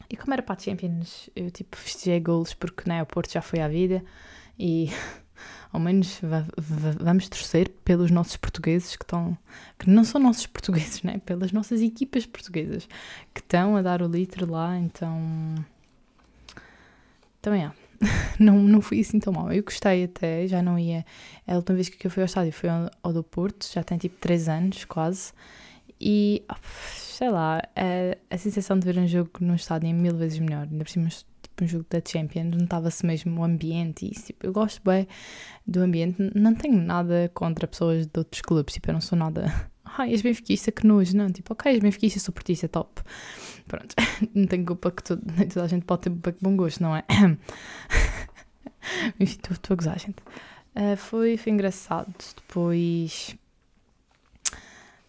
E 0.09 0.15
como 0.15 0.33
era 0.33 0.41
para 0.41 0.55
a 0.55 0.59
Champions, 0.59 1.29
eu 1.35 1.49
tipo 1.49 1.75
festejei 1.75 2.19
golos 2.19 2.53
porque 2.53 2.87
né, 2.87 3.01
o 3.01 3.05
Porto 3.05 3.31
já 3.31 3.41
foi 3.41 3.59
à 3.59 3.67
vida 3.67 4.03
e 4.57 4.89
ao 5.71 5.79
menos 5.79 6.19
vamos 6.99 7.27
torcer 7.27 7.69
pelos 7.83 8.11
nossos 8.11 8.37
portugueses 8.37 8.95
que 8.95 9.03
estão, 9.03 9.37
que 9.79 9.89
não 9.89 10.03
são 10.03 10.21
nossos 10.21 10.47
portugueses, 10.47 11.01
né? 11.03 11.19
Pelas 11.25 11.51
nossas 11.51 11.81
equipas 11.81 12.25
portuguesas 12.25 12.87
que 13.33 13.41
estão 13.41 13.75
a 13.75 13.81
dar 13.81 14.01
o 14.01 14.07
litro 14.07 14.49
lá, 14.49 14.77
então 14.77 15.55
também 17.41 17.65
há. 17.65 17.84
não, 18.39 18.57
não 18.59 18.81
fui 18.81 19.01
assim 19.01 19.19
tão 19.19 19.33
mal. 19.33 19.51
Eu 19.51 19.63
gostei 19.63 20.05
até, 20.05 20.47
já 20.47 20.61
não 20.61 20.77
ia. 20.77 21.05
A 21.47 21.55
última 21.55 21.75
vez 21.75 21.89
que 21.89 22.05
eu 22.05 22.11
fui 22.11 22.23
ao 22.23 22.25
estádio 22.25 22.51
foi 22.51 22.69
ao, 22.69 23.13
do 23.13 23.23
Porto, 23.23 23.67
já 23.71 23.83
tem 23.83 23.97
tipo 23.97 24.17
3 24.19 24.49
anos 24.49 24.85
quase. 24.85 25.33
E 25.99 26.43
sei 26.61 27.29
lá, 27.29 27.61
a, 27.75 28.17
a 28.33 28.37
sensação 28.37 28.77
de 28.77 28.85
ver 28.85 28.99
um 28.99 29.07
jogo 29.07 29.31
no 29.39 29.55
estádio 29.55 29.89
é 29.89 29.93
mil 29.93 30.15
vezes 30.15 30.39
melhor. 30.39 30.67
Ainda 30.69 30.83
por 30.83 30.89
cima, 30.89 31.09
tipo 31.09 31.63
um 31.63 31.67
jogo 31.67 31.85
da 31.89 32.01
Champions, 32.05 32.55
notava-se 32.57 33.05
mesmo 33.05 33.39
o 33.41 33.43
ambiente. 33.43 34.05
E 34.05 34.11
tipo, 34.11 34.45
eu 34.45 34.53
gosto 34.53 34.81
bem 34.83 35.07
do 35.65 35.81
ambiente. 35.81 36.17
Não 36.35 36.53
tenho 36.53 36.81
nada 36.81 37.31
contra 37.33 37.67
pessoas 37.67 38.05
de 38.05 38.17
outros 38.17 38.41
clubes, 38.41 38.73
tipo, 38.73 38.89
eu 38.89 38.93
não 38.93 39.01
sou 39.01 39.17
nada 39.17 39.71
ai, 39.97 40.11
és 40.11 40.21
benfiquista, 40.21 40.71
que 40.71 40.85
nojo. 40.85 41.15
Não, 41.15 41.31
tipo, 41.31 41.53
ok, 41.53 41.71
és 41.71 41.79
benfiquista, 41.79 42.19
sou 42.19 42.33
portista, 42.33 42.67
top. 42.67 43.01
Pronto, 43.67 43.95
não 44.33 44.47
tenho 44.47 44.65
culpa 44.65 44.91
que 44.91 45.03
nem 45.37 45.47
toda 45.47 45.65
a 45.65 45.67
gente 45.67 45.85
pode 45.85 46.03
ter 46.03 46.35
bom 46.41 46.55
gosto, 46.55 46.81
não 46.81 46.95
é? 46.95 47.03
Enfim, 49.19 49.39
estou 49.51 49.73
a 49.73 49.75
gozar, 49.75 49.99
gente. 49.99 50.17
Uh, 50.75 50.97
foi, 50.97 51.37
foi 51.37 51.53
engraçado. 51.53 52.13
Depois. 52.35 53.35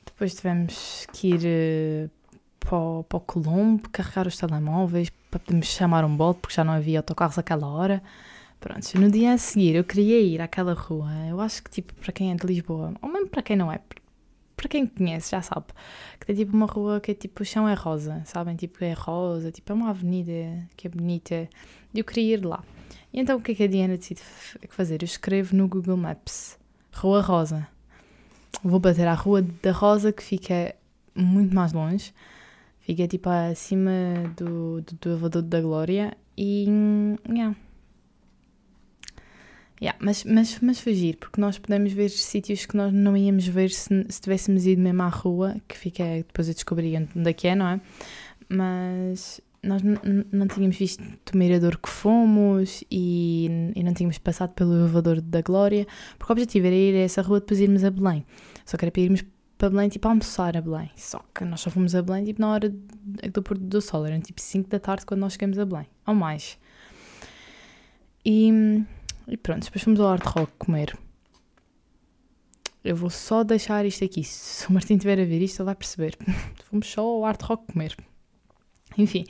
Depois 0.04 0.34
tivemos 0.34 1.06
que 1.12 1.34
ir 1.34 2.06
uh, 2.06 2.10
para, 2.60 2.78
o, 2.78 3.04
para 3.04 3.16
o 3.18 3.20
Colombo, 3.20 3.88
carregar 3.90 4.26
os 4.26 4.38
telemóveis, 4.38 5.10
para 5.30 5.40
podermos 5.40 5.66
chamar 5.66 6.04
um 6.04 6.16
bote, 6.16 6.40
porque 6.40 6.54
já 6.54 6.64
não 6.64 6.72
havia 6.72 7.00
autocarros 7.00 7.38
àquela 7.38 7.66
hora. 7.66 8.02
Pronto, 8.58 8.98
no 8.98 9.10
dia 9.10 9.34
a 9.34 9.38
seguir 9.38 9.74
eu 9.74 9.84
queria 9.84 10.20
ir 10.20 10.40
àquela 10.40 10.72
rua. 10.72 11.10
Eu 11.28 11.40
acho 11.40 11.62
que, 11.62 11.70
tipo, 11.70 11.92
para 11.94 12.12
quem 12.12 12.32
é 12.32 12.34
de 12.34 12.46
Lisboa, 12.46 12.94
ou 13.02 13.08
mesmo 13.08 13.28
para 13.28 13.42
quem 13.42 13.56
não 13.56 13.70
é, 13.70 13.78
para 14.56 14.68
quem 14.68 14.86
conhece 14.86 15.30
já 15.30 15.42
sabe, 15.42 15.66
que 16.18 16.26
tem 16.26 16.34
tipo 16.34 16.56
uma 16.56 16.66
rua 16.66 16.98
que 17.00 17.10
é 17.10 17.14
tipo, 17.14 17.42
o 17.42 17.46
chão 17.46 17.68
é 17.68 17.74
rosa, 17.74 18.22
sabem? 18.24 18.56
Tipo, 18.56 18.82
é 18.82 18.92
rosa, 18.94 19.52
tipo, 19.52 19.70
é 19.70 19.74
uma 19.74 19.90
avenida 19.90 20.66
que 20.76 20.86
é 20.86 20.90
bonita. 20.90 21.48
E 21.92 21.98
eu 21.98 22.04
queria 22.04 22.34
ir 22.34 22.44
lá. 22.44 22.64
E 23.12 23.20
então 23.20 23.38
o 23.38 23.40
que 23.40 23.52
é 23.52 23.54
que 23.54 23.62
a 23.64 23.66
Diana 23.66 23.96
decide 23.96 24.22
fazer? 24.68 25.02
Eu 25.02 25.06
escrevo 25.06 25.54
no 25.54 25.68
Google 25.68 25.96
Maps 25.96 26.58
Rua 26.92 27.20
Rosa. 27.20 27.68
Vou 28.64 28.80
bater 28.80 29.06
à 29.06 29.14
Rua 29.14 29.42
da 29.42 29.72
Rosa, 29.72 30.12
que 30.12 30.22
fica 30.22 30.74
muito 31.14 31.54
mais 31.54 31.72
longe. 31.72 32.12
Fica 32.80 33.06
tipo 33.06 33.28
acima 33.28 33.90
do, 34.36 34.80
do, 34.80 34.94
do 34.94 35.08
elevador 35.10 35.42
da 35.42 35.60
Glória. 35.60 36.16
E. 36.36 36.66
Yeah. 37.28 37.56
Yeah, 39.80 39.98
mas, 40.00 40.24
mas, 40.24 40.58
mas 40.60 40.80
fugir, 40.80 41.16
porque 41.16 41.40
nós 41.40 41.58
podemos 41.58 41.92
ver 41.92 42.08
sítios 42.08 42.64
que 42.64 42.76
nós 42.76 42.92
não 42.92 43.14
íamos 43.14 43.46
ver 43.46 43.70
se, 43.70 44.06
se 44.08 44.20
tivéssemos 44.20 44.66
ido 44.66 44.80
mesmo 44.80 45.02
à 45.02 45.08
rua, 45.08 45.56
que 45.68 45.76
fica, 45.76 46.02
depois 46.02 46.48
eu 46.48 46.54
descobri 46.54 46.96
onde 46.96 47.28
é 47.30 47.32
que 47.34 47.46
é, 47.46 47.54
não 47.54 47.68
é? 47.68 47.80
Mas 48.48 49.40
nós 49.62 49.82
não 50.32 50.46
tínhamos 50.46 50.76
visto 50.76 51.02
o 51.02 51.36
mirador 51.36 51.78
que 51.78 51.88
fomos 51.88 52.84
e, 52.90 53.72
e, 53.74 53.82
não 53.82 53.92
tínhamos 53.92 54.16
passado 54.18 54.54
pelo 54.54 54.74
elevador 54.74 55.20
da 55.20 55.42
Glória, 55.42 55.86
porque 56.18 56.32
o 56.32 56.34
objetivo 56.34 56.66
era 56.66 56.76
ir 56.76 56.94
a 56.94 57.00
essa 57.00 57.20
rua 57.20 57.40
depois 57.40 57.60
irmos 57.60 57.84
a 57.84 57.90
Belém. 57.90 58.24
Só 58.64 58.76
que 58.76 58.84
era 58.84 58.92
para 58.92 59.02
irmos 59.02 59.24
para 59.58 59.70
Belém, 59.70 59.88
tipo, 59.88 60.06
almoçar 60.06 60.56
a 60.56 60.60
Belém. 60.60 60.90
Só 60.96 61.22
que 61.34 61.44
nós 61.44 61.60
só 61.60 61.70
fomos 61.70 61.94
a 61.94 62.02
Belém, 62.02 62.24
tipo, 62.24 62.40
na 62.40 62.52
hora 62.52 62.68
do 62.68 63.42
pôr 63.42 63.58
do 63.58 63.80
sol. 63.80 64.06
Eram, 64.06 64.20
tipo, 64.20 64.40
5 64.40 64.68
da 64.68 64.78
tarde 64.78 65.04
quando 65.06 65.20
nós 65.20 65.32
chegamos 65.32 65.58
a 65.58 65.64
Belém. 65.64 65.86
Ou 66.06 66.14
mais. 66.14 66.58
E, 68.24 68.84
e 69.28 69.36
pronto, 69.36 69.64
depois 69.64 69.82
fomos 69.82 70.00
ao 70.00 70.08
Hard 70.08 70.24
Rock 70.24 70.52
comer. 70.58 70.96
Eu 72.84 72.94
vou 72.94 73.10
só 73.10 73.42
deixar 73.42 73.84
isto 73.84 74.04
aqui. 74.04 74.22
Se 74.22 74.68
o 74.68 74.72
Martim 74.72 74.94
estiver 74.94 75.18
a 75.20 75.24
ver 75.24 75.42
isto, 75.42 75.60
ele 75.60 75.66
vai 75.66 75.74
perceber. 75.74 76.16
fomos 76.70 76.86
só 76.86 77.02
ao 77.02 77.22
Hard 77.22 77.42
Rock 77.42 77.72
comer. 77.72 77.96
Enfim, 78.96 79.24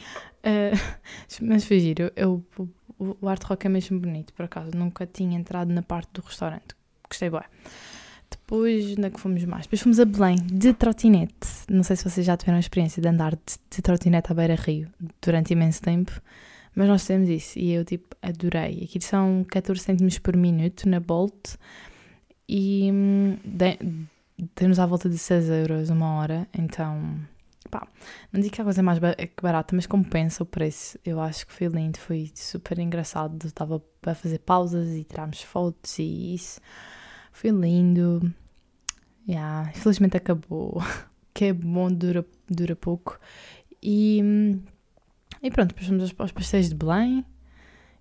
uh, 0.45 0.79
mas 1.43 1.65
foi 1.65 1.81
giro. 1.81 2.13
Eu, 2.15 2.45
eu, 2.59 2.69
o 2.99 3.29
Art 3.29 3.43
Rock 3.45 3.67
é 3.67 3.71
mesmo 3.71 3.99
bonito, 3.99 4.33
por 4.35 4.45
acaso. 4.45 4.71
Nunca 4.75 5.07
tinha 5.07 5.39
entrado 5.39 5.73
na 5.73 5.83
parte 5.83 6.11
do 6.13 6.23
restaurante. 6.23 6.77
Gostei 7.09 7.31
bem. 7.31 7.41
Depois, 8.31 8.93
onde 8.93 9.07
é 9.07 9.11
que 9.11 9.21
fomos 9.21 9.45
mais? 9.45 9.67
Depois 9.67 9.81
fomos 9.81 10.01
a 10.01 10.05
Belém, 10.05 10.37
de 10.37 10.73
trotinete. 10.73 11.49
Não 11.69 11.83
sei 11.83 11.97
se 11.97 12.09
vocês 12.09 12.27
já 12.27 12.37
tiveram 12.37 12.57
a 12.57 12.61
experiência 12.61 13.01
de 13.01 13.09
andar 13.09 13.35
de, 13.35 13.59
de 13.71 13.83
trotinete 13.83 14.33
à 14.33 14.35
beira-rio 14.35 14.89
durante 15.23 15.53
imenso 15.53 15.81
tempo, 15.81 16.13
mas 16.77 16.87
nós 16.87 17.05
temos 17.05 17.29
isso 17.29 17.59
e 17.59 17.73
eu, 17.73 17.85
tipo, 17.85 18.15
adorei. 18.23 18.85
Aqui 18.85 19.01
são 19.01 19.45
14 19.51 19.81
cêntimos 19.81 20.19
por 20.19 20.37
minuto 20.37 20.89
na 20.89 21.01
Bolt 21.01 21.57
e 22.49 22.91
hum, 22.93 23.37
temos 24.55 24.79
à 24.79 24.87
volta 24.87 25.09
de 25.09 25.19
6 25.19 25.49
euros 25.49 25.91
uma 25.91 26.15
hora, 26.19 26.47
então 26.57 27.19
Pá, 27.71 27.87
não 28.33 28.41
digo 28.41 28.55
que 28.55 28.61
a 28.61 28.65
coisa 28.65 28.81
é 28.81 28.83
mais 28.83 28.99
barata, 29.43 29.75
mas 29.75 29.87
compensa 29.87 30.43
o 30.43 30.47
preço. 30.47 30.99
Eu 31.05 31.21
acho 31.21 31.47
que 31.47 31.53
foi 31.53 31.67
lindo, 31.67 31.99
foi 31.99 32.31
super 32.35 32.79
engraçado. 32.79 33.45
Estava 33.45 33.83
a 34.05 34.15
fazer 34.15 34.39
pausas 34.39 34.89
e 34.91 35.05
tirarmos 35.05 35.43
fotos 35.43 35.99
e 35.99 36.35
isso. 36.35 36.61
Foi 37.33 37.51
lindo. 37.51 38.33
Yeah, 39.29 39.71
infelizmente 39.71 40.17
acabou. 40.17 40.81
que 41.35 41.47
é 41.47 41.53
bom, 41.53 41.91
dura, 41.91 42.25
dura 42.49 42.77
pouco. 42.77 43.19
E, 43.83 44.23
e 45.43 45.51
pronto, 45.51 45.69
depois 45.69 45.87
fomos 45.87 46.03
aos, 46.03 46.15
aos 46.19 46.33
pastéis 46.33 46.69
de 46.69 46.75
Belém. 46.75 47.25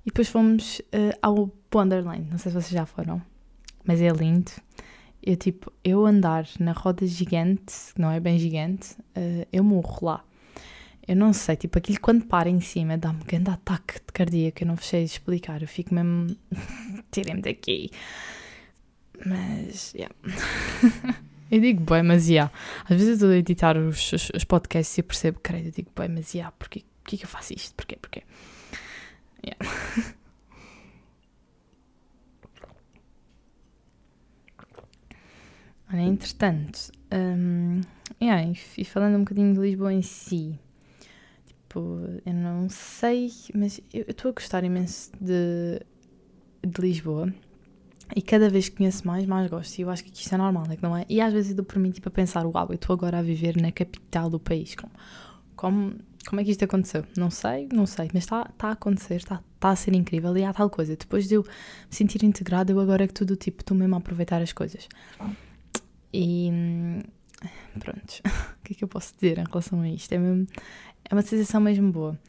E 0.06 0.10
depois 0.10 0.30
fomos 0.30 0.80
uh, 0.80 1.18
ao 1.22 1.52
Wonderland. 1.74 2.30
Não 2.30 2.38
sei 2.38 2.52
se 2.52 2.62
vocês 2.62 2.70
já 2.70 2.86
foram, 2.86 3.22
mas 3.84 4.00
é 4.02 4.10
lindo 4.10 4.52
eu 5.26 5.36
tipo, 5.36 5.74
eu 5.84 6.06
andar 6.06 6.48
na 6.60 6.72
roda 6.72 7.06
gigante, 7.08 7.74
não 7.98 8.12
é 8.12 8.20
bem 8.20 8.38
gigante, 8.38 8.92
uh, 9.18 9.48
eu 9.52 9.64
morro 9.64 10.06
lá. 10.06 10.24
Eu 11.08 11.16
não 11.16 11.34
sei, 11.34 11.56
tipo, 11.56 11.78
aquilo 11.78 12.00
quando 12.00 12.26
para 12.26 12.50
em 12.50 12.60
cima 12.60 12.98
dá-me 12.98 13.22
um 13.22 13.26
grande 13.26 13.50
ataque 13.50 13.96
de 13.96 14.14
cardíaco, 14.14 14.64
eu 14.64 14.68
não 14.68 14.78
sei 14.78 15.04
explicar, 15.04 15.62
eu 15.62 15.68
fico 15.68 15.94
mesmo, 15.94 16.36
tirem-me 17.12 17.42
daqui. 17.42 17.90
Mas, 19.26 19.94
yeah. 19.96 20.14
eu 21.50 21.60
digo 21.60 21.84
bem, 21.84 22.04
mas 22.04 22.30
yeah. 22.30 22.52
Às 22.84 22.98
vezes 22.98 23.08
eu 23.08 23.14
estou 23.14 23.30
a 23.30 23.38
editar 23.38 23.78
os, 23.78 24.14
os, 24.14 24.32
os, 24.36 24.44
podcasts 24.44 24.96
e 24.98 25.02
eu 25.02 25.06
percebo, 25.06 25.40
creio, 25.42 25.68
eu 25.68 25.72
digo 25.72 25.92
bem, 25.96 26.10
mas 26.10 26.34
yeah, 26.34 26.54
porquê, 26.58 26.84
porquê 27.06 27.18
que 27.18 27.26
eu 27.26 27.30
faço 27.30 27.54
isto? 27.54 27.76
Porquê, 27.76 27.96
porquê? 27.98 28.24
Yeah. 29.46 29.64
Olha, 35.94 36.02
entretanto, 36.02 36.92
um, 37.14 37.80
yeah, 38.20 38.52
e 38.76 38.84
falando 38.84 39.18
um 39.18 39.20
bocadinho 39.20 39.54
de 39.54 39.60
Lisboa 39.60 39.94
em 39.94 40.02
si, 40.02 40.60
tipo, 41.46 42.00
eu 42.26 42.34
não 42.34 42.68
sei, 42.70 43.32
mas 43.54 43.80
eu 43.94 44.04
estou 44.08 44.32
a 44.32 44.34
gostar 44.34 44.64
imenso 44.64 45.12
de, 45.22 45.80
de 46.68 46.82
Lisboa 46.82 47.32
e 48.16 48.22
cada 48.22 48.50
vez 48.50 48.68
que 48.68 48.78
conheço 48.78 49.06
mais, 49.06 49.28
mais 49.28 49.48
gosto. 49.48 49.78
E 49.78 49.84
eu 49.84 49.92
acho 49.92 50.04
que 50.04 50.12
isto 50.12 50.34
é 50.34 50.38
normal, 50.40 50.66
é 50.72 50.76
que 50.76 50.82
não 50.82 50.98
é? 50.98 51.06
E 51.08 51.22
às 51.22 51.32
vezes 51.32 51.52
eu 51.52 51.58
dou 51.58 51.66
por 51.66 51.78
mim 51.78 51.92
tipo, 51.92 52.10
a 52.10 52.12
pensar: 52.12 52.48
uau, 52.48 52.68
eu 52.70 52.76
estou 52.76 52.96
agora 52.96 53.20
a 53.20 53.22
viver 53.22 53.56
na 53.62 53.72
capital 53.72 54.28
do 54.28 54.40
país. 54.40 54.76
Como, 54.76 54.92
como, 55.56 55.96
como 56.28 56.42
é 56.42 56.44
que 56.44 56.52
isto 56.52 56.66
aconteceu? 56.66 57.06
Não 57.18 57.30
sei, 57.30 57.68
não 57.72 57.86
sei, 57.86 58.10
mas 58.14 58.24
está 58.24 58.46
tá 58.58 58.70
a 58.70 58.72
acontecer, 58.72 59.16
está 59.16 59.42
tá 59.60 59.70
a 59.70 59.76
ser 59.76 59.94
incrível 59.94 60.36
e 60.38 60.44
há 60.44 60.54
tal 60.54 60.70
coisa. 60.70 60.96
Depois 60.96 61.28
de 61.28 61.36
eu 61.36 61.44
me 61.44 61.96
sentir 61.96 62.24
integrada, 62.24 62.72
eu 62.72 62.80
agora 62.80 63.04
é 63.04 63.08
que 63.08 63.14
tudo 63.14 63.36
tipo, 63.36 63.62
estou 63.62 63.78
mesmo 63.78 63.96
a 63.96 63.98
aproveitar 64.00 64.42
as 64.42 64.52
coisas. 64.52 64.88
E 66.14 66.50
pronto, 67.80 68.22
o 68.60 68.64
que 68.64 68.74
é 68.74 68.76
que 68.76 68.84
eu 68.84 68.88
posso 68.88 69.14
dizer 69.16 69.38
em 69.38 69.46
relação 69.46 69.82
a 69.82 69.90
isto? 69.90 70.12
É, 70.12 70.18
mesmo, 70.18 70.48
é 71.10 71.14
uma 71.14 71.22
sensação 71.22 71.62
mesmo 71.62 71.92
boa. 71.92 72.20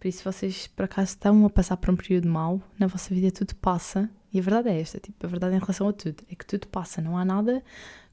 Por 0.00 0.08
isso, 0.08 0.24
vocês 0.24 0.66
por 0.66 0.84
acaso 0.84 1.10
estão 1.10 1.44
a 1.46 1.50
passar 1.50 1.76
por 1.76 1.90
um 1.90 1.96
período 1.96 2.28
mau, 2.28 2.60
na 2.78 2.86
vossa 2.86 3.14
vida 3.14 3.30
tudo 3.30 3.54
passa, 3.56 4.10
e 4.32 4.38
a 4.38 4.42
verdade 4.42 4.70
é 4.70 4.80
esta, 4.80 4.98
tipo, 4.98 5.24
a 5.24 5.28
verdade 5.28 5.54
em 5.54 5.58
relação 5.58 5.88
a 5.88 5.92
tudo, 5.92 6.24
é 6.28 6.34
que 6.34 6.44
tudo 6.44 6.66
passa, 6.68 7.00
não 7.00 7.16
há 7.16 7.24
nada 7.24 7.62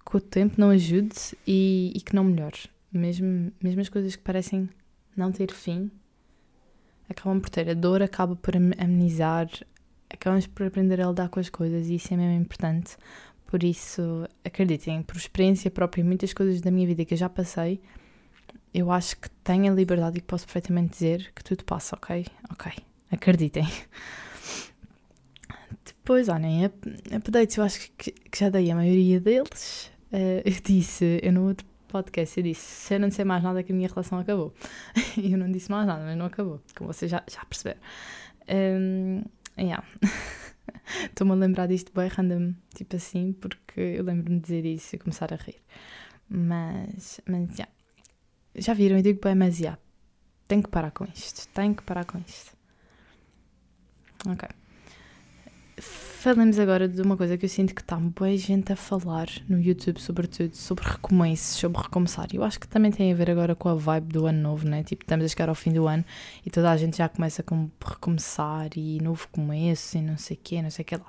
que 0.07 0.17
o 0.17 0.21
tempo 0.21 0.55
não 0.57 0.69
ajude 0.69 1.15
e, 1.47 1.91
e 1.95 2.01
que 2.01 2.15
não 2.15 2.23
melhore. 2.23 2.69
Mesmo, 2.91 3.51
mesmo 3.61 3.81
as 3.81 3.89
coisas 3.89 4.15
que 4.15 4.23
parecem 4.23 4.69
não 5.19 5.31
ter 5.31 5.51
fim, 5.51 5.91
acabam 7.09 7.39
por 7.39 7.49
ter. 7.49 7.69
A 7.69 7.73
dor 7.73 8.01
acaba 8.01 8.35
por 8.35 8.55
amenizar, 8.55 9.47
acabamos 10.09 10.47
por 10.47 10.65
aprender 10.65 11.01
a 11.01 11.07
lidar 11.07 11.29
com 11.29 11.39
as 11.39 11.49
coisas 11.49 11.87
e 11.87 11.95
isso 11.95 12.13
é 12.13 12.17
mesmo 12.17 12.41
importante 12.41 12.97
por 13.49 13.63
isso, 13.63 14.27
acreditem, 14.45 15.01
por 15.01 15.17
experiência 15.17 15.71
própria, 15.71 16.03
muitas 16.03 16.33
coisas 16.33 16.61
da 16.61 16.69
minha 16.69 16.85
vida 16.85 17.03
que 17.03 17.15
eu 17.15 17.17
já 17.17 17.27
passei, 17.27 17.81
eu 18.71 18.91
acho 18.91 19.17
que 19.17 19.27
tenho 19.43 19.71
a 19.71 19.75
liberdade 19.75 20.19
e 20.19 20.21
posso 20.21 20.45
perfeitamente 20.45 20.91
dizer 20.91 21.31
que 21.33 21.43
tudo 21.43 21.63
passa, 21.63 21.95
ok? 21.95 22.27
Ok, 22.51 22.71
acreditem. 23.09 23.67
Depois, 25.83 26.29
olhem, 26.29 26.65
updates 26.65 27.57
eu 27.57 27.63
acho 27.63 27.91
que, 27.97 28.11
que 28.11 28.39
já 28.39 28.49
dei 28.49 28.69
a 28.69 28.75
maioria 28.75 29.19
deles. 29.19 29.91
Uh, 30.11 30.45
eu 30.45 30.53
disse, 30.63 31.19
eu 31.23 31.33
no 31.33 31.47
outro 31.47 31.65
podcast, 31.89 32.39
eu 32.39 32.43
disse, 32.43 32.61
se 32.61 32.93
eu 32.93 32.99
não 32.99 33.09
disser 33.09 33.25
mais 33.25 33.43
nada 33.43 33.63
que 33.63 33.71
a 33.71 33.75
minha 33.75 33.89
relação 33.89 34.19
acabou. 34.19 34.53
eu 35.17 35.37
não 35.37 35.51
disse 35.51 35.69
mais 35.69 35.85
nada, 35.85 36.03
mas 36.03 36.17
não 36.17 36.25
acabou, 36.25 36.61
como 36.75 36.93
vocês 36.93 37.11
já, 37.11 37.23
já 37.29 37.43
perceberam. 37.45 37.81
Um, 38.47 39.23
yeah. 39.57 39.83
Estou-me 41.05 41.33
a 41.33 41.35
lembrar 41.35 41.67
disto 41.67 41.91
bem 41.93 42.07
random, 42.07 42.53
tipo 42.73 42.95
assim, 42.95 43.33
porque 43.33 43.79
eu 43.79 44.03
lembro-me 44.03 44.39
de 44.39 44.43
dizer 44.43 44.65
isso 44.65 44.95
e 44.95 44.99
começar 44.99 45.33
a 45.33 45.35
rir. 45.35 45.61
Mas, 46.29 47.19
mas 47.27 47.55
já. 47.55 47.67
Já 48.55 48.73
viram? 48.73 48.97
Eu 48.97 49.03
digo 49.03 49.19
bem, 49.21 49.35
mas 49.35 49.57
já. 49.57 49.77
Tenho 50.47 50.63
que 50.63 50.69
parar 50.69 50.91
com 50.91 51.05
isto. 51.05 51.47
Tenho 51.49 51.75
que 51.75 51.83
parar 51.83 52.05
com 52.05 52.17
isto. 52.19 52.55
Ok. 54.27 54.49
Falemos 56.19 56.59
agora 56.59 56.85
de 56.85 57.01
uma 57.01 57.15
coisa 57.15 57.37
que 57.37 57.45
eu 57.45 57.49
sinto 57.49 57.73
que 57.73 57.79
está 57.79 57.95
boa 57.95 58.35
gente 58.35 58.73
a 58.73 58.75
falar 58.75 59.29
no 59.47 59.57
YouTube, 59.57 60.01
sobretudo, 60.01 60.53
sobre 60.53 60.83
recomeços, 60.83 61.55
sobre 61.57 61.81
recomeçar. 61.81 62.27
Eu 62.33 62.43
acho 62.43 62.59
que 62.59 62.67
também 62.67 62.91
tem 62.91 63.09
a 63.09 63.15
ver 63.15 63.31
agora 63.31 63.55
com 63.55 63.69
a 63.69 63.73
vibe 63.73 64.11
do 64.11 64.25
ano 64.25 64.41
novo, 64.41 64.67
né? 64.67 64.83
Tipo, 64.83 65.05
estamos 65.05 65.23
a 65.23 65.29
chegar 65.29 65.47
ao 65.47 65.55
fim 65.55 65.71
do 65.71 65.87
ano 65.87 66.03
e 66.45 66.49
toda 66.49 66.71
a 66.71 66.75
gente 66.75 66.97
já 66.97 67.07
começa 67.07 67.41
com 67.41 67.69
recomeçar 67.81 68.67
e 68.75 68.99
novo 69.01 69.29
começo 69.31 69.97
e 69.97 70.01
não 70.01 70.17
sei 70.17 70.35
o 70.35 70.39
quê, 70.43 70.61
não 70.61 70.69
sei 70.69 70.83
o 70.83 70.85
que 70.85 70.97
lá. 70.97 71.05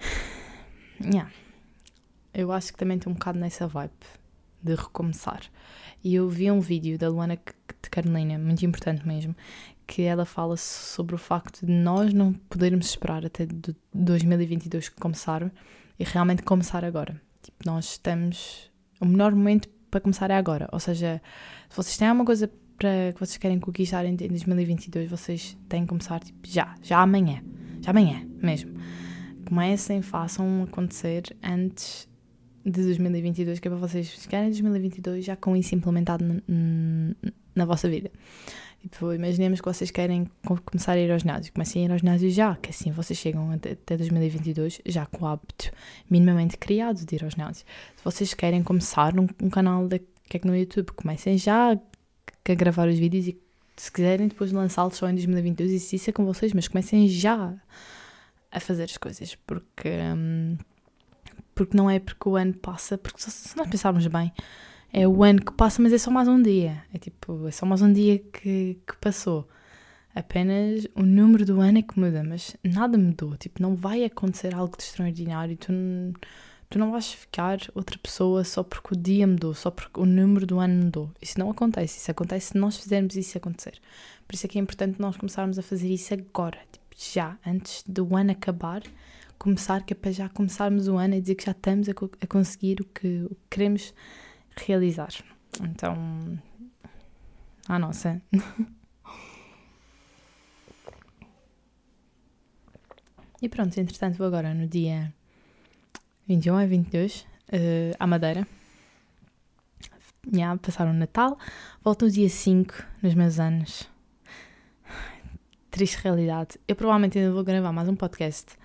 Yeah. 1.00 1.30
eu 2.34 2.50
acho 2.50 2.72
que 2.72 2.78
também 2.80 2.96
estou 2.96 3.12
um 3.12 3.14
bocado 3.14 3.38
nessa 3.38 3.68
vibe 3.68 3.92
de 4.60 4.74
recomeçar. 4.74 5.42
E 6.02 6.16
eu 6.16 6.28
vi 6.28 6.50
um 6.50 6.58
vídeo 6.58 6.98
da 6.98 7.08
Luana 7.08 7.36
de 7.36 7.88
Carolina, 7.88 8.36
muito 8.36 8.66
importante 8.66 9.06
mesmo, 9.06 9.32
que 9.88 10.02
ela 10.02 10.26
fala 10.26 10.54
sobre 10.58 11.14
o 11.14 11.18
facto 11.18 11.64
de 11.64 11.72
nós 11.72 12.12
não 12.12 12.34
podermos 12.34 12.90
esperar 12.90 13.24
até 13.24 13.48
2022 13.94 14.90
começar 14.90 15.50
e 15.98 16.04
realmente 16.04 16.42
começar 16.42 16.84
agora. 16.84 17.18
Tipo, 17.42 17.56
nós 17.64 17.92
estamos. 17.92 18.70
O 19.00 19.06
melhor 19.06 19.34
momento 19.34 19.66
para 19.90 20.00
começar 20.00 20.30
é 20.30 20.36
agora. 20.36 20.68
Ou 20.72 20.78
seja, 20.78 21.22
se 21.70 21.76
vocês 21.76 21.96
têm 21.96 22.06
alguma 22.06 22.26
coisa 22.26 22.50
para 22.76 23.12
que 23.14 23.18
vocês 23.18 23.38
querem 23.38 23.58
conquistar 23.58 24.04
em 24.04 24.14
2022, 24.14 25.10
vocês 25.10 25.56
têm 25.70 25.82
que 25.82 25.88
começar 25.88 26.20
tipo, 26.20 26.46
já, 26.46 26.74
já 26.82 26.98
amanhã. 27.00 27.42
Já 27.80 27.90
amanhã 27.90 28.28
mesmo. 28.42 28.74
Comecem, 29.46 30.02
façam 30.02 30.64
acontecer 30.64 31.34
antes 31.42 32.06
de 32.62 32.82
2022, 32.82 33.58
que 33.58 33.68
é 33.68 33.70
para 33.70 33.80
vocês 33.80 34.06
chegarem 34.06 34.48
em 34.48 34.52
2022 34.52 35.24
já 35.24 35.34
com 35.34 35.56
isso 35.56 35.74
implementado 35.74 36.24
na 37.54 37.64
vossa 37.64 37.88
vida. 37.88 38.10
Tipo, 38.82 39.12
imaginemos 39.12 39.60
que 39.60 39.66
vocês 39.66 39.90
querem 39.90 40.30
começar 40.64 40.92
a 40.92 40.98
ir 40.98 41.10
ao 41.10 41.18
ginásio. 41.18 41.52
Comecem 41.52 41.82
a 41.82 41.86
ir 41.86 41.92
ao 41.92 41.98
ginásio 41.98 42.30
já, 42.30 42.54
que 42.56 42.70
assim 42.70 42.90
vocês 42.90 43.18
chegam 43.18 43.50
até, 43.50 43.72
até 43.72 43.96
2022 43.96 44.80
já 44.86 45.04
com 45.06 45.24
o 45.24 45.28
hábito 45.28 45.70
minimamente 46.08 46.56
criado 46.56 47.04
de 47.04 47.16
ir 47.16 47.24
ao 47.24 47.30
ginásio. 47.30 47.66
Se 47.96 48.04
vocês 48.04 48.34
querem 48.34 48.62
começar 48.62 49.18
um, 49.18 49.26
um 49.42 49.50
canal 49.50 49.86
de 49.88 50.00
que 50.28 50.36
é 50.36 50.40
que 50.40 50.46
no 50.46 50.56
YouTube, 50.56 50.92
comecem 50.92 51.38
já 51.38 51.72
a 51.72 52.54
gravar 52.54 52.88
os 52.88 52.98
vídeos 52.98 53.26
e 53.28 53.40
se 53.76 53.90
quiserem 53.90 54.28
depois 54.28 54.52
lançá-los 54.52 54.96
só 54.96 55.08
em 55.08 55.14
2022, 55.14 55.72
isso, 55.72 55.96
isso 55.96 56.10
é 56.10 56.12
com 56.12 56.24
vocês, 56.24 56.52
mas 56.52 56.68
comecem 56.68 57.08
já 57.08 57.54
a 58.50 58.60
fazer 58.60 58.84
as 58.84 58.96
coisas, 58.96 59.34
porque, 59.46 59.88
hum, 59.88 60.56
porque 61.54 61.76
não 61.76 61.88
é 61.88 61.98
porque 61.98 62.28
o 62.28 62.36
ano 62.36 62.54
passa, 62.54 62.98
porque 62.98 63.20
se 63.20 63.56
nós 63.56 63.68
pensarmos 63.68 64.06
bem, 64.06 64.32
é 64.92 65.06
o 65.06 65.22
ano 65.22 65.40
que 65.40 65.52
passa, 65.52 65.82
mas 65.82 65.92
é 65.92 65.98
só 65.98 66.10
mais 66.10 66.28
um 66.28 66.40
dia. 66.40 66.82
É 66.92 66.98
tipo, 66.98 67.46
é 67.46 67.50
só 67.50 67.66
mais 67.66 67.82
um 67.82 67.92
dia 67.92 68.18
que, 68.18 68.78
que 68.86 68.96
passou. 69.00 69.48
Apenas 70.14 70.86
o 70.94 71.02
número 71.02 71.44
do 71.44 71.60
ano 71.60 71.78
é 71.78 71.82
que 71.82 71.98
muda, 71.98 72.24
mas 72.24 72.56
nada 72.64 72.96
mudou. 72.98 73.36
Tipo, 73.36 73.62
não 73.62 73.76
vai 73.76 74.04
acontecer 74.04 74.54
algo 74.54 74.76
de 74.76 74.82
extraordinário. 74.82 75.56
Tu, 75.56 75.72
tu 76.70 76.78
não 76.78 76.90
vais 76.90 77.12
ficar 77.12 77.58
outra 77.74 77.98
pessoa 77.98 78.42
só 78.44 78.62
porque 78.62 78.94
o 78.94 78.96
dia 78.96 79.26
mudou, 79.26 79.54
só 79.54 79.70
porque 79.70 80.00
o 80.00 80.06
número 80.06 80.46
do 80.46 80.58
ano 80.58 80.84
mudou. 80.84 81.12
Isso 81.20 81.38
não 81.38 81.50
acontece. 81.50 81.98
Isso 81.98 82.10
acontece 82.10 82.48
se 82.48 82.58
nós 82.58 82.78
fizermos 82.78 83.14
isso 83.14 83.36
acontecer. 83.36 83.78
Por 84.26 84.34
isso 84.34 84.46
é 84.46 84.48
que 84.48 84.58
é 84.58 84.60
importante 84.60 85.00
nós 85.00 85.16
começarmos 85.16 85.58
a 85.58 85.62
fazer 85.62 85.88
isso 85.88 86.12
agora. 86.14 86.58
Tipo, 86.72 86.86
já, 86.96 87.36
antes 87.46 87.84
do 87.86 88.16
ano 88.16 88.32
acabar. 88.32 88.82
Começar, 89.38 89.84
que 89.84 89.92
é 89.92 89.96
para 89.96 90.10
já 90.10 90.28
começarmos 90.28 90.88
o 90.88 90.96
ano 90.96 91.14
e 91.14 91.20
dizer 91.20 91.36
que 91.36 91.44
já 91.44 91.52
estamos 91.52 91.88
a, 91.88 91.92
a 91.92 92.26
conseguir 92.26 92.80
o 92.80 92.84
que, 92.84 93.22
o 93.30 93.36
que 93.36 93.36
queremos 93.50 93.94
realizar. 94.66 95.12
Então, 95.62 96.38
a 97.68 97.78
nossa. 97.78 98.20
e 103.42 103.48
pronto, 103.48 103.78
entretanto, 103.78 104.16
vou 104.18 104.26
agora 104.26 104.54
no 104.54 104.66
dia 104.66 105.12
21 106.26 106.56
a 106.56 106.66
22 106.66 107.20
uh, 107.20 107.26
à 107.98 108.06
Madeira. 108.06 108.46
Já 110.32 110.56
passaram 110.58 110.90
o 110.90 110.94
Natal, 110.94 111.38
volto 111.82 112.04
no 112.04 112.10
dia 112.10 112.28
5, 112.28 112.74
nos 113.02 113.14
meus 113.14 113.38
anos. 113.40 113.88
Triste 115.70 116.02
realidade. 116.02 116.58
Eu 116.66 116.76
provavelmente 116.76 117.18
ainda 117.18 117.32
vou 117.32 117.44
gravar 117.44 117.72
mais 117.72 117.88
um 117.88 117.96
podcast 117.96 118.56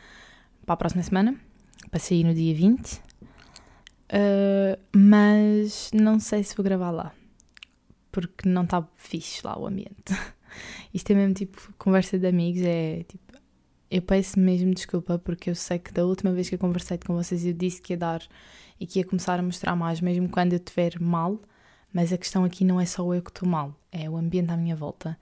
para 0.65 0.73
a 0.73 0.77
próxima 0.77 1.03
semana, 1.03 1.39
para 1.89 1.99
sair 1.99 2.23
no 2.23 2.33
dia 2.33 2.53
20. 2.53 2.97
Uh, 4.13 4.77
mas 4.95 5.89
não 5.93 6.19
sei 6.19 6.43
se 6.43 6.55
vou 6.55 6.63
gravar 6.63 6.91
lá. 6.91 7.13
Porque 8.11 8.47
não 8.47 8.63
está 8.63 8.87
fixe 8.95 9.41
lá 9.43 9.57
o 9.57 9.65
ambiente. 9.65 10.13
Isto 10.93 11.11
é 11.11 11.15
mesmo 11.15 11.33
tipo 11.33 11.73
conversa 11.77 12.19
de 12.19 12.27
amigos, 12.27 12.61
é 12.61 13.03
tipo. 13.03 13.33
Eu 13.89 14.01
peço 14.01 14.39
mesmo 14.39 14.73
desculpa 14.73 15.19
porque 15.19 15.51
eu 15.51 15.55
sei 15.55 15.77
que 15.77 15.91
da 15.91 16.03
última 16.03 16.31
vez 16.31 16.49
que 16.49 16.55
eu 16.55 16.59
conversei 16.59 16.97
com 16.97 17.13
vocês 17.13 17.45
eu 17.45 17.53
disse 17.53 17.79
que 17.79 17.93
ia 17.93 17.97
dar 17.97 18.23
e 18.79 18.87
que 18.87 18.99
ia 18.99 19.05
começar 19.05 19.39
a 19.39 19.43
mostrar 19.43 19.75
mais, 19.75 20.01
mesmo 20.01 20.27
quando 20.29 20.53
eu 20.53 20.57
estiver 20.57 20.99
mal. 20.99 21.39
Mas 21.91 22.11
a 22.11 22.17
questão 22.17 22.43
aqui 22.43 22.65
não 22.65 22.81
é 22.81 22.85
só 22.85 23.13
eu 23.13 23.21
que 23.21 23.29
estou 23.29 23.47
mal, 23.47 23.79
é 23.91 24.09
o 24.09 24.17
ambiente 24.17 24.51
à 24.51 24.57
minha 24.57 24.75
volta. 24.75 25.17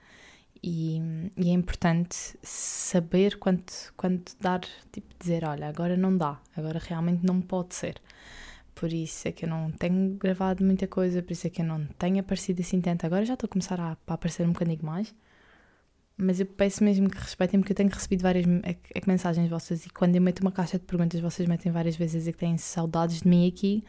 E, 0.64 1.02
e, 1.36 1.50
é 1.50 1.54
importante 1.54 2.38
saber 2.42 3.38
quando, 3.40 3.64
quando 3.98 4.24
dar, 4.40 4.62
tipo, 4.92 5.08
dizer: 5.20 5.44
olha, 5.44 5.68
agora 5.68 5.98
não 5.98 6.16
dá, 6.16 6.40
agora 6.56 6.80
realmente 6.80 7.26
não 7.26 7.42
pode 7.42 7.76
ser 7.76 8.02
por 8.76 8.92
isso 8.92 9.28
é 9.28 9.32
que 9.32 9.46
eu 9.46 9.50
não 9.50 9.72
tenho 9.72 10.16
gravado 10.16 10.64
muita 10.64 10.88
coisa, 10.88 11.22
por 11.22 11.32
isso 11.32 11.48
é 11.48 11.50
que 11.50 11.62
eu 11.62 11.66
não 11.66 11.86
tenho 11.98 12.20
aparecido 12.20 12.62
assim 12.62 12.82
tanto. 12.82 13.06
Agora 13.06 13.26
já 13.26 13.34
estou 13.34 13.48
a 13.48 13.52
começar 13.52 13.80
a, 13.80 13.98
a 14.08 14.14
aparecer 14.14 14.46
um 14.46 14.52
bocadinho 14.52 14.80
mais, 14.84 15.14
mas 16.18 16.40
eu 16.40 16.46
peço 16.46 16.84
mesmo 16.84 17.10
que 17.10 17.18
respeitem, 17.18 17.60
porque 17.60 17.74
eu 17.74 17.76
tenho 17.76 17.90
recebido 17.90 18.22
várias 18.22 18.46
é, 18.64 18.76
é 18.94 19.02
mensagens 19.08 19.50
vossas 19.50 19.86
e 19.86 19.90
quando 19.90 20.16
eu 20.16 20.22
meto 20.22 20.42
uma 20.42 20.52
caixa 20.52 20.78
de 20.78 20.86
perguntas, 20.86 21.20
vocês 21.20 21.48
metem 21.48 21.72
várias 21.72 21.96
vezes 21.96 22.28
e 22.28 22.32
que 22.32 22.38
têm 22.38 22.58
saudades 22.58 23.22
de 23.22 23.28
mim 23.28 23.48
aqui. 23.48 23.84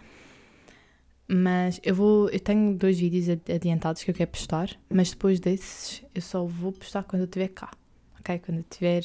Mas 1.29 1.81
eu 1.83 1.95
vou, 1.95 2.29
eu 2.31 2.41
tenho 2.41 2.77
dois 2.77 2.99
vídeos 2.99 3.29
adiantados 3.49 4.03
que 4.03 4.11
eu 4.11 4.15
quero 4.15 4.31
postar, 4.31 4.69
mas 4.91 5.11
depois 5.11 5.41
desses 5.41 6.03
eu 6.15 6.21
só 6.21 6.45
vou 6.45 6.73
postar 6.73 7.05
quando 7.05 7.23
eu 7.23 7.27
estiver 7.27 7.49
cá, 7.49 7.71
ok? 8.19 8.39
Quando 8.39 8.59
eu 8.59 8.65
estiver 8.69 9.05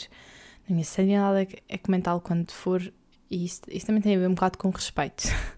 na 0.68 0.74
minha 0.74 0.84
sanidade 0.84 1.56
é 1.70 1.78
comentar 1.78 2.20
quando 2.20 2.52
for, 2.52 2.82
e 3.30 3.46
isso, 3.46 3.62
isso 3.70 3.86
também 3.86 4.02
tem 4.02 4.16
a 4.16 4.20
ver 4.20 4.28
um 4.28 4.34
bocado 4.34 4.58
com 4.58 4.70
respeito. 4.70 5.24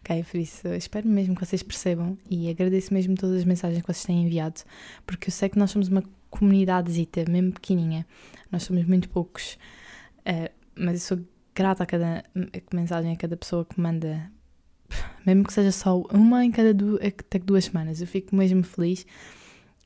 ok? 0.00 0.24
Por 0.24 0.38
isso, 0.38 0.68
espero 0.68 1.08
mesmo 1.08 1.34
que 1.34 1.44
vocês 1.44 1.62
percebam 1.62 2.16
e 2.30 2.50
agradeço 2.50 2.92
mesmo 2.92 3.14
todas 3.14 3.38
as 3.38 3.44
mensagens 3.44 3.80
que 3.80 3.86
vocês 3.86 4.04
têm 4.04 4.24
enviado, 4.24 4.60
porque 5.06 5.28
eu 5.28 5.32
sei 5.32 5.48
que 5.48 5.58
nós 5.58 5.70
somos 5.70 5.88
uma 5.88 6.02
comunidadezita, 6.30 7.24
mesmo 7.28 7.52
pequenininha, 7.52 8.06
nós 8.50 8.62
somos 8.64 8.84
muito 8.84 9.08
poucos, 9.08 9.58
uh, 10.20 10.50
mas 10.74 10.94
eu 10.94 11.16
sou 11.16 11.26
grata 11.54 11.84
a 11.84 11.86
cada 11.86 12.24
mensagem, 12.72 13.12
a 13.12 13.16
cada 13.16 13.36
pessoa 13.36 13.64
que 13.64 13.80
manda, 13.80 14.30
mesmo 15.24 15.44
que 15.44 15.52
seja 15.52 15.70
só 15.70 16.00
uma 16.12 16.44
em 16.44 16.50
cada 16.50 16.74
duas, 16.74 17.00
duas 17.44 17.64
semanas, 17.66 18.00
eu 18.00 18.06
fico 18.06 18.34
mesmo 18.34 18.62
feliz 18.62 19.06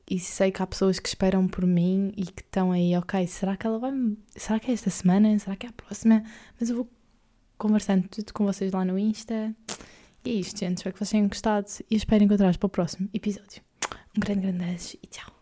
e 0.09 0.17
sei 0.17 0.51
que 0.51 0.61
há 0.61 0.65
pessoas 0.65 0.99
que 0.99 1.07
esperam 1.07 1.47
por 1.47 1.65
mim 1.67 2.11
e 2.17 2.25
que 2.25 2.41
estão 2.41 2.71
aí, 2.71 2.97
ok, 2.97 3.27
será 3.27 3.55
que 3.55 3.67
ela 3.67 3.77
vai. 3.77 3.91
Será 4.35 4.59
que 4.59 4.71
é 4.71 4.73
esta 4.73 4.89
semana? 4.89 5.37
Será 5.37 5.55
que 5.55 5.67
é 5.67 5.69
a 5.69 5.73
próxima? 5.73 6.23
Mas 6.59 6.69
eu 6.71 6.77
vou 6.77 6.89
conversando 7.59 8.07
tudo 8.07 8.33
com 8.33 8.45
vocês 8.45 8.71
lá 8.71 8.83
no 8.83 8.97
Insta. 8.97 9.55
E 10.25 10.31
é 10.31 10.33
isto, 10.33 10.59
gente. 10.59 10.77
Espero 10.77 10.93
que 10.93 10.99
vocês 10.99 11.11
tenham 11.11 11.27
gostado 11.27 11.67
e 11.91 11.95
espero 11.95 12.23
encontrar-vos 12.23 12.57
para 12.57 12.67
o 12.67 12.69
próximo 12.69 13.07
episódio. 13.13 13.61
Um 14.17 14.19
grande, 14.19 14.41
grande 14.41 14.65
beijo 14.65 14.97
e 15.03 15.07
tchau. 15.07 15.38